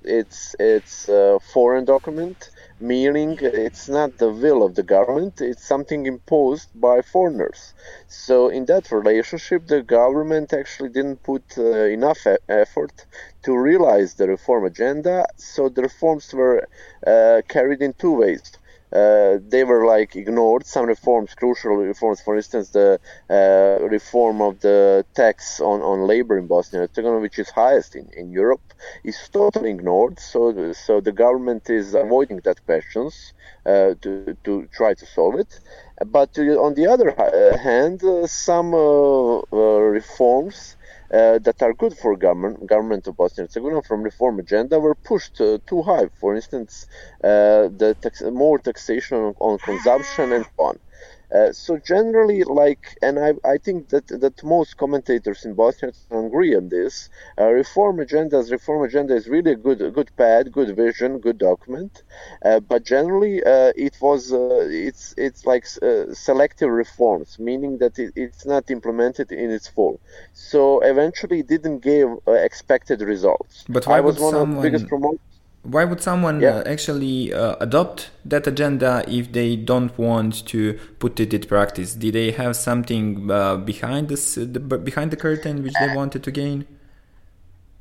it's 0.04 0.56
it's 0.60 1.10
a 1.10 1.40
foreign 1.54 1.86
document 1.86 2.50
meaning 2.82 3.38
it's 3.42 3.88
not 3.90 4.18
the 4.18 4.30
will 4.32 4.64
of 4.64 4.76
the 4.76 4.84
government, 4.84 5.42
it's 5.42 5.66
something 5.66 6.06
imposed 6.06 6.70
by 6.74 7.02
foreigners. 7.02 7.74
So, 8.08 8.50
in 8.50 8.66
that 8.66 8.92
relationship, 8.92 9.68
the 9.68 9.82
government 9.84 10.54
actually 10.54 10.90
didn't 10.90 11.24
put 11.24 11.58
uh, 11.58 11.64
enough 11.98 12.26
e- 12.28 12.38
effort 12.50 13.06
to 13.44 13.58
realize 13.58 14.16
the 14.16 14.28
reform 14.28 14.66
agenda, 14.66 15.26
so 15.38 15.70
the 15.70 15.84
reforms 15.84 16.34
were 16.34 16.68
uh, 17.08 17.42
carried 17.48 17.82
in 17.82 17.94
two 17.94 18.14
ways 18.14 18.52
uh, 18.92 19.38
they 19.48 19.64
were 19.64 19.86
like 19.86 20.16
ignored. 20.16 20.66
Some 20.66 20.86
reforms, 20.88 21.36
crucial 21.36 21.76
reforms, 21.76 22.22
for 22.22 22.36
instance, 22.36 22.70
the 22.70 23.00
uh, 23.30 23.86
reform 23.88 24.42
of 24.42 24.60
the 24.62 25.06
tax 25.14 25.60
on, 25.60 25.82
on 25.82 26.08
labor 26.08 26.38
in 26.38 26.48
Bosnia 26.48 26.82
and 26.82 26.90
Herzegovina, 26.90 27.22
which 27.22 27.40
is 27.40 27.50
highest 27.50 27.96
in, 27.96 28.10
in 28.14 28.32
Europe, 28.32 28.74
is 29.04 29.18
totally 29.32 29.72
ignored. 29.72 30.20
So, 30.20 30.74
so 30.74 31.02
the 31.02 31.12
government 31.12 31.70
is 31.70 31.94
avoiding 31.94 32.42
that 32.46 32.66
questions 32.66 33.34
uh, 33.66 33.94
to, 34.02 34.36
to 34.44 34.68
try 34.74 34.94
to 34.94 35.06
solve 35.06 35.36
it. 35.40 35.60
But 36.06 36.38
on 36.40 36.74
the 36.76 36.88
other 36.88 37.10
uh, 37.20 37.58
hand, 37.58 38.04
uh, 38.04 38.26
some 38.26 38.74
uh, 38.74 39.42
reforms 39.54 40.78
uh, 41.14 41.40
that 41.40 41.62
are 41.62 41.74
good 41.74 41.98
for 41.98 42.16
government, 42.16 42.68
government 42.68 43.08
of 43.08 43.18
Bosnia 43.18 43.44
and 43.44 43.50
Herzegovina 43.50 43.82
from 43.84 44.04
reform 44.04 44.40
agenda 44.40 44.80
were 44.80 44.96
pushed 44.96 45.42
uh, 45.42 45.60
too 45.68 45.82
high. 45.84 46.08
For 46.20 46.36
instance, 46.36 46.86
uh, 47.24 47.70
the 47.82 47.98
tax- 48.02 48.22
more 48.24 48.60
taxation 48.60 49.18
on, 49.18 49.34
on 49.40 49.58
consumption 49.60 50.32
and 50.34 50.46
so 50.46 50.64
on. 50.66 50.80
Uh, 51.34 51.52
so 51.52 51.78
generally, 51.78 52.44
like, 52.44 52.98
and 53.02 53.20
I, 53.20 53.34
I 53.46 53.58
think 53.58 53.90
that 53.90 54.08
that 54.08 54.44
most 54.44 54.78
commentators 54.78 55.46
in 55.46 55.54
Bosnia 55.54 55.92
agree 56.12 56.56
on 56.56 56.70
this. 56.70 57.10
Uh, 57.38 57.52
reform 57.52 57.98
agendas, 57.98 58.52
reform 58.52 58.84
agenda 58.84 59.16
is 59.16 59.28
really 59.28 59.52
a 59.52 59.56
good, 59.56 59.82
a 59.82 59.92
good 59.92 60.10
pad, 60.18 60.52
good 60.52 60.76
vision, 60.76 61.20
good 61.20 61.38
document. 61.38 62.04
Uh, 62.44 62.60
but 62.60 62.84
generally, 62.84 63.44
uh, 63.44 63.72
it 63.76 63.96
was, 64.02 64.34
uh, 64.34 64.68
it's, 64.70 65.14
it's 65.18 65.46
like 65.46 65.66
selective 66.14 66.70
reforms, 66.70 67.38
meaning 67.38 67.78
that 67.78 68.00
it, 68.00 68.12
it's 68.16 68.46
not 68.46 68.72
implemented 68.72 69.32
in 69.32 69.52
its 69.52 69.68
full. 69.68 70.00
So 70.34 70.80
eventually, 70.82 71.40
it 71.42 71.48
didn't 71.48 71.80
give 71.80 72.10
expected 72.28 73.02
results. 73.02 73.66
But 73.70 73.86
why 73.86 73.98
I 73.98 74.02
was 74.02 74.20
one 74.20 74.34
someone... 74.34 74.50
of 74.50 74.56
the 74.56 74.62
biggest 74.62 74.88
promoters 74.88 75.20
why 75.64 75.84
would 75.84 76.02
someone 76.02 76.40
yeah. 76.40 76.58
uh, 76.58 76.64
actually 76.66 77.34
uh, 77.34 77.56
adopt 77.60 78.12
that 78.26 78.48
agenda 78.48 79.04
if 79.08 79.32
they 79.32 79.56
don't 79.56 79.98
want 79.98 80.46
to 80.48 80.80
put 81.00 81.20
it 81.20 81.34
in 81.34 81.42
practice? 81.42 81.96
Did 81.96 82.16
they 82.16 82.32
have 82.32 82.56
something 82.56 83.30
uh, 83.30 83.58
behind 83.58 84.08
this, 84.08 84.36
the, 84.36 84.60
behind 84.60 85.12
the 85.12 85.18
curtain 85.18 85.64
which 85.64 85.74
they 85.80 85.94
wanted 85.96 86.24
to 86.24 86.32
gain? 86.32 86.66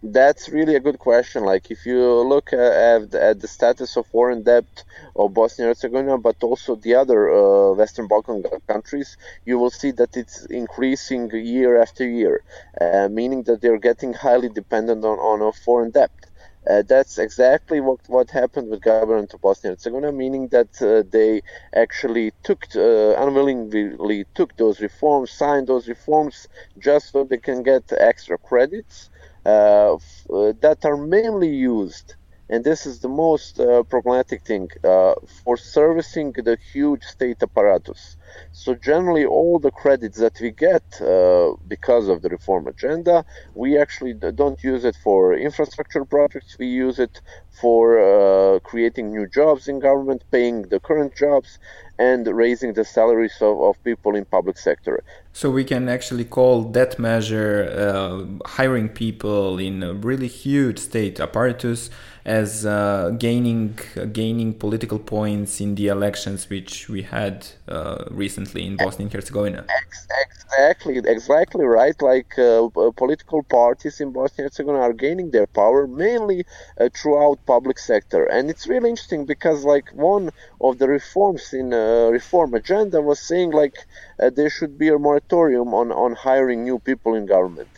That's 0.00 0.48
really 0.48 0.76
a 0.76 0.80
good 0.80 1.00
question. 1.00 1.44
Like, 1.44 1.72
if 1.72 1.84
you 1.84 2.00
look 2.22 2.52
at, 2.52 3.14
at 3.14 3.40
the 3.40 3.48
status 3.48 3.96
of 3.96 4.06
foreign 4.06 4.44
debt 4.44 4.84
of 5.16 5.34
Bosnia 5.34 5.68
and 5.68 5.76
Herzegovina, 5.76 6.18
but 6.18 6.36
also 6.40 6.76
the 6.76 6.94
other 6.94 7.30
uh, 7.30 7.72
Western 7.72 8.06
Balkan 8.06 8.44
countries, 8.68 9.16
you 9.44 9.58
will 9.58 9.70
see 9.70 9.90
that 9.92 10.16
it's 10.16 10.44
increasing 10.46 11.30
year 11.32 11.82
after 11.82 12.06
year, 12.06 12.44
uh, 12.80 13.08
meaning 13.10 13.42
that 13.44 13.60
they're 13.60 13.78
getting 13.78 14.12
highly 14.14 14.48
dependent 14.48 15.04
on, 15.04 15.18
on 15.18 15.42
a 15.42 15.52
foreign 15.52 15.90
debt. 15.90 16.12
Uh, 16.66 16.82
that's 16.82 17.18
exactly 17.18 17.80
what, 17.80 18.00
what 18.08 18.30
happened 18.30 18.68
with 18.70 18.80
government 18.80 19.32
of 19.34 19.40
Bosnia 19.40 19.70
and 19.72 19.78
Herzegovina, 19.78 20.12
meaning 20.12 20.48
that 20.48 20.70
uh, 20.80 21.02
they 21.10 21.42
actually 21.74 22.32
took 22.42 22.64
uh, 22.76 23.14
unwillingly 23.16 24.24
took 24.34 24.56
those 24.56 24.80
reforms, 24.80 25.30
signed 25.30 25.66
those 25.66 25.88
reforms 25.88 26.46
just 26.78 27.12
so 27.12 27.24
they 27.24 27.38
can 27.38 27.62
get 27.62 27.84
extra 27.98 28.38
credits 28.38 29.10
uh, 29.46 29.94
f- 29.94 30.26
uh, 30.32 30.52
that 30.60 30.84
are 30.84 30.96
mainly 30.96 31.48
used 31.48 32.16
and 32.50 32.64
this 32.64 32.86
is 32.86 33.00
the 33.00 33.08
most 33.08 33.60
uh, 33.60 33.82
problematic 33.84 34.42
thing 34.42 34.70
uh, 34.82 35.14
for 35.44 35.56
servicing 35.56 36.32
the 36.32 36.56
huge 36.72 37.02
state 37.02 37.42
apparatus. 37.42 38.16
So 38.52 38.74
generally, 38.74 39.24
all 39.24 39.58
the 39.58 39.70
credits 39.70 40.18
that 40.18 40.38
we 40.40 40.50
get 40.50 41.00
uh, 41.00 41.54
because 41.66 42.08
of 42.08 42.22
the 42.22 42.28
reform 42.28 42.66
agenda, 42.66 43.24
we 43.54 43.78
actually 43.78 44.14
don't 44.14 44.62
use 44.62 44.84
it 44.84 44.96
for 45.02 45.34
infrastructure 45.34 46.04
projects. 46.04 46.56
We 46.58 46.66
use 46.66 46.98
it 46.98 47.20
for 47.60 47.98
uh, 47.98 48.60
creating 48.60 49.10
new 49.10 49.26
jobs 49.26 49.68
in 49.68 49.80
government, 49.80 50.22
paying 50.30 50.62
the 50.62 50.80
current 50.80 51.16
jobs, 51.16 51.58
and 51.98 52.26
raising 52.28 52.74
the 52.74 52.84
salaries 52.84 53.36
of, 53.40 53.60
of 53.60 53.82
people 53.82 54.14
in 54.14 54.24
public 54.24 54.56
sector. 54.56 55.02
So 55.32 55.50
we 55.50 55.64
can 55.64 55.88
actually 55.88 56.24
call 56.24 56.62
that 56.70 56.98
measure 56.98 57.68
uh, 57.76 58.48
hiring 58.48 58.88
people 58.88 59.58
in 59.58 59.82
a 59.82 59.92
really 59.94 60.28
huge 60.28 60.78
state 60.78 61.18
apparatus 61.18 61.90
as 62.28 62.66
uh, 62.66 63.10
gaining 63.18 63.78
uh, 63.96 64.04
gaining 64.04 64.52
political 64.52 64.98
points 64.98 65.60
in 65.62 65.74
the 65.76 65.86
elections 65.88 66.50
which 66.50 66.88
we 66.88 67.00
had 67.02 67.46
uh, 67.68 68.04
recently 68.10 68.66
in 68.66 68.76
Bosnia 68.76 69.06
and 69.06 69.12
Herzegovina. 69.12 69.64
Exactly, 70.26 70.98
exactly 70.98 71.64
right. 71.64 71.98
Like 72.02 72.38
uh, 72.38 72.68
political 72.96 73.42
parties 73.42 74.00
in 74.02 74.12
Bosnia 74.12 74.44
and 74.44 74.52
Herzegovina 74.52 74.80
are 74.88 74.92
gaining 74.92 75.30
their 75.30 75.46
power 75.46 75.86
mainly 75.86 76.44
uh, 76.44 76.90
throughout 76.94 77.44
public 77.46 77.78
sector, 77.78 78.26
and 78.26 78.50
it's 78.50 78.66
really 78.66 78.90
interesting 78.90 79.24
because 79.24 79.64
like 79.64 79.88
one 79.94 80.30
of 80.60 80.78
the 80.78 80.88
reforms 80.88 81.54
in 81.54 81.72
uh, 81.72 82.10
reform 82.18 82.52
agenda 82.52 83.00
was 83.00 83.18
saying 83.18 83.50
like 83.52 83.76
there 84.36 84.50
should 84.50 84.76
be 84.76 84.88
a 84.88 84.98
moratorium 84.98 85.68
on 85.72 85.90
on 85.92 86.12
hiring 86.14 86.60
new 86.62 86.78
people 86.78 87.14
in 87.14 87.24
government. 87.36 87.72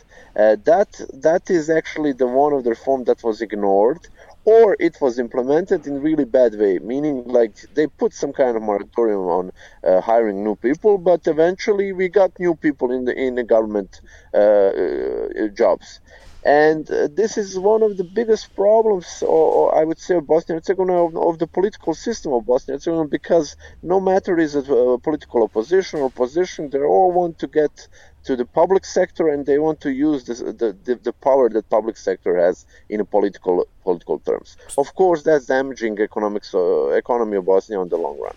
that 0.71 0.91
that 1.27 1.43
is 1.57 1.65
actually 1.79 2.13
the 2.21 2.29
one 2.43 2.53
of 2.57 2.61
the 2.65 2.71
reform 2.77 3.01
that 3.09 3.19
was 3.27 3.37
ignored 3.47 4.03
or 4.45 4.75
it 4.79 4.95
was 5.01 5.19
implemented 5.19 5.85
in 5.87 6.01
really 6.01 6.25
bad 6.25 6.55
way 6.55 6.79
meaning 6.79 7.23
like 7.25 7.55
they 7.75 7.87
put 7.87 8.13
some 8.13 8.33
kind 8.33 8.57
of 8.57 8.63
moratorium 8.63 9.21
on 9.21 9.51
uh, 9.83 10.01
hiring 10.01 10.43
new 10.43 10.55
people 10.55 10.97
but 10.97 11.27
eventually 11.27 11.93
we 11.93 12.09
got 12.09 12.31
new 12.39 12.55
people 12.55 12.91
in 12.91 13.05
the 13.05 13.13
in 13.13 13.35
the 13.35 13.43
government 13.43 14.01
uh, 14.33 14.37
uh, 14.37 15.47
jobs. 15.49 15.99
And 16.43 16.89
uh, 16.89 17.07
this 17.11 17.37
is 17.37 17.59
one 17.59 17.83
of 17.83 17.97
the 17.97 18.03
biggest 18.03 18.55
problems, 18.55 19.21
or, 19.21 19.45
or 19.57 19.77
I 19.79 19.83
would 19.83 19.99
say, 19.99 20.15
of 20.15 20.25
Bosnia 20.25 20.55
and 20.55 20.65
Herzegovina, 20.65 21.05
of, 21.05 21.15
of, 21.15 21.37
the 21.37 21.45
political 21.45 21.93
system 21.93 22.33
of 22.33 22.47
Bosnia 22.47 22.75
and 22.75 22.79
Herzegovina, 22.79 23.09
because 23.09 23.55
no 23.83 23.99
matter 23.99 24.39
is 24.39 24.55
it 24.55 24.67
a 24.69 24.97
political 24.97 25.43
opposition 25.43 25.99
or 25.99 26.09
position, 26.09 26.69
they 26.71 26.79
all 26.79 27.11
want 27.11 27.37
to 27.39 27.47
get 27.47 27.87
to 28.23 28.35
the 28.35 28.45
public 28.45 28.85
sector 28.85 29.27
and 29.29 29.45
they 29.45 29.59
want 29.59 29.81
to 29.81 29.91
use 29.91 30.23
this, 30.25 30.39
the, 30.39 30.75
the, 30.83 30.99
the 31.03 31.13
power 31.13 31.49
that 31.49 31.69
public 31.69 31.97
sector 31.97 32.37
has 32.37 32.65
in 32.89 32.99
a 32.99 33.05
political 33.05 33.67
political 33.83 34.19
terms. 34.19 34.57
Of 34.77 34.93
course, 34.95 35.23
that's 35.23 35.45
damaging 35.47 35.99
economics, 35.99 36.53
uh, 36.53 36.89
economy 36.89 37.37
of 37.37 37.45
Bosnia 37.45 37.79
on 37.79 37.89
the 37.89 37.97
long 37.97 38.19
run. 38.19 38.35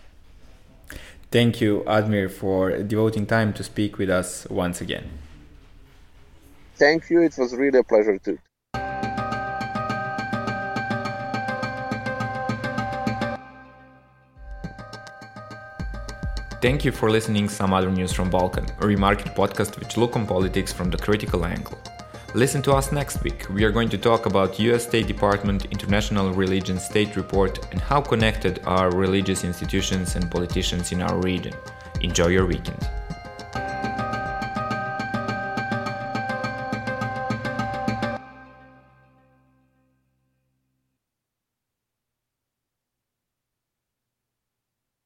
Thank 1.31 1.61
you, 1.61 1.83
Admir, 1.87 2.31
for 2.31 2.83
devoting 2.83 3.27
time 3.27 3.53
to 3.55 3.63
speak 3.65 3.99
with 3.99 4.09
us 4.09 4.47
once 4.49 4.81
again. 4.81 5.11
Thank 6.77 7.11
you. 7.11 7.23
It 7.23 7.37
was 7.37 7.55
really 7.55 7.81
a 7.81 7.85
pleasure 7.85 8.19
too. 8.19 8.39
Thank 16.65 16.83
you 16.83 16.93
for 16.93 17.11
listening 17.11 17.51
some 17.51 17.75
other 17.75 17.91
news 17.91 18.11
from 18.11 18.31
Balkan, 18.31 18.65
a 18.65 18.87
Remarker 18.87 19.35
podcast 19.35 19.79
which 19.79 19.99
look 19.99 20.17
on 20.17 20.27
politics 20.27 20.73
from 20.73 20.89
the 20.89 20.97
critical 20.97 21.45
angle. 21.45 21.79
Listen 22.33 22.63
to 22.63 22.73
us 22.73 22.91
next 22.91 23.23
week. 23.23 23.47
We 23.51 23.65
are 23.65 23.71
going 23.71 23.91
to 23.91 23.99
talk 23.99 24.25
about 24.25 24.59
US 24.59 24.85
State 24.85 25.07
Department 25.07 25.67
International 25.67 26.33
Religion 26.33 26.81
State 26.81 27.17
Report 27.17 27.59
and 27.71 27.83
how 27.83 28.01
connected 28.01 28.63
are 28.65 28.91
religious 28.91 29.45
institutions 29.45 30.17
and 30.17 30.31
politicians 30.31 30.91
in 30.91 31.03
our 31.03 31.21
region. 31.21 31.53
Enjoy 32.01 32.29
your 32.29 32.47
weekend. 32.47 32.89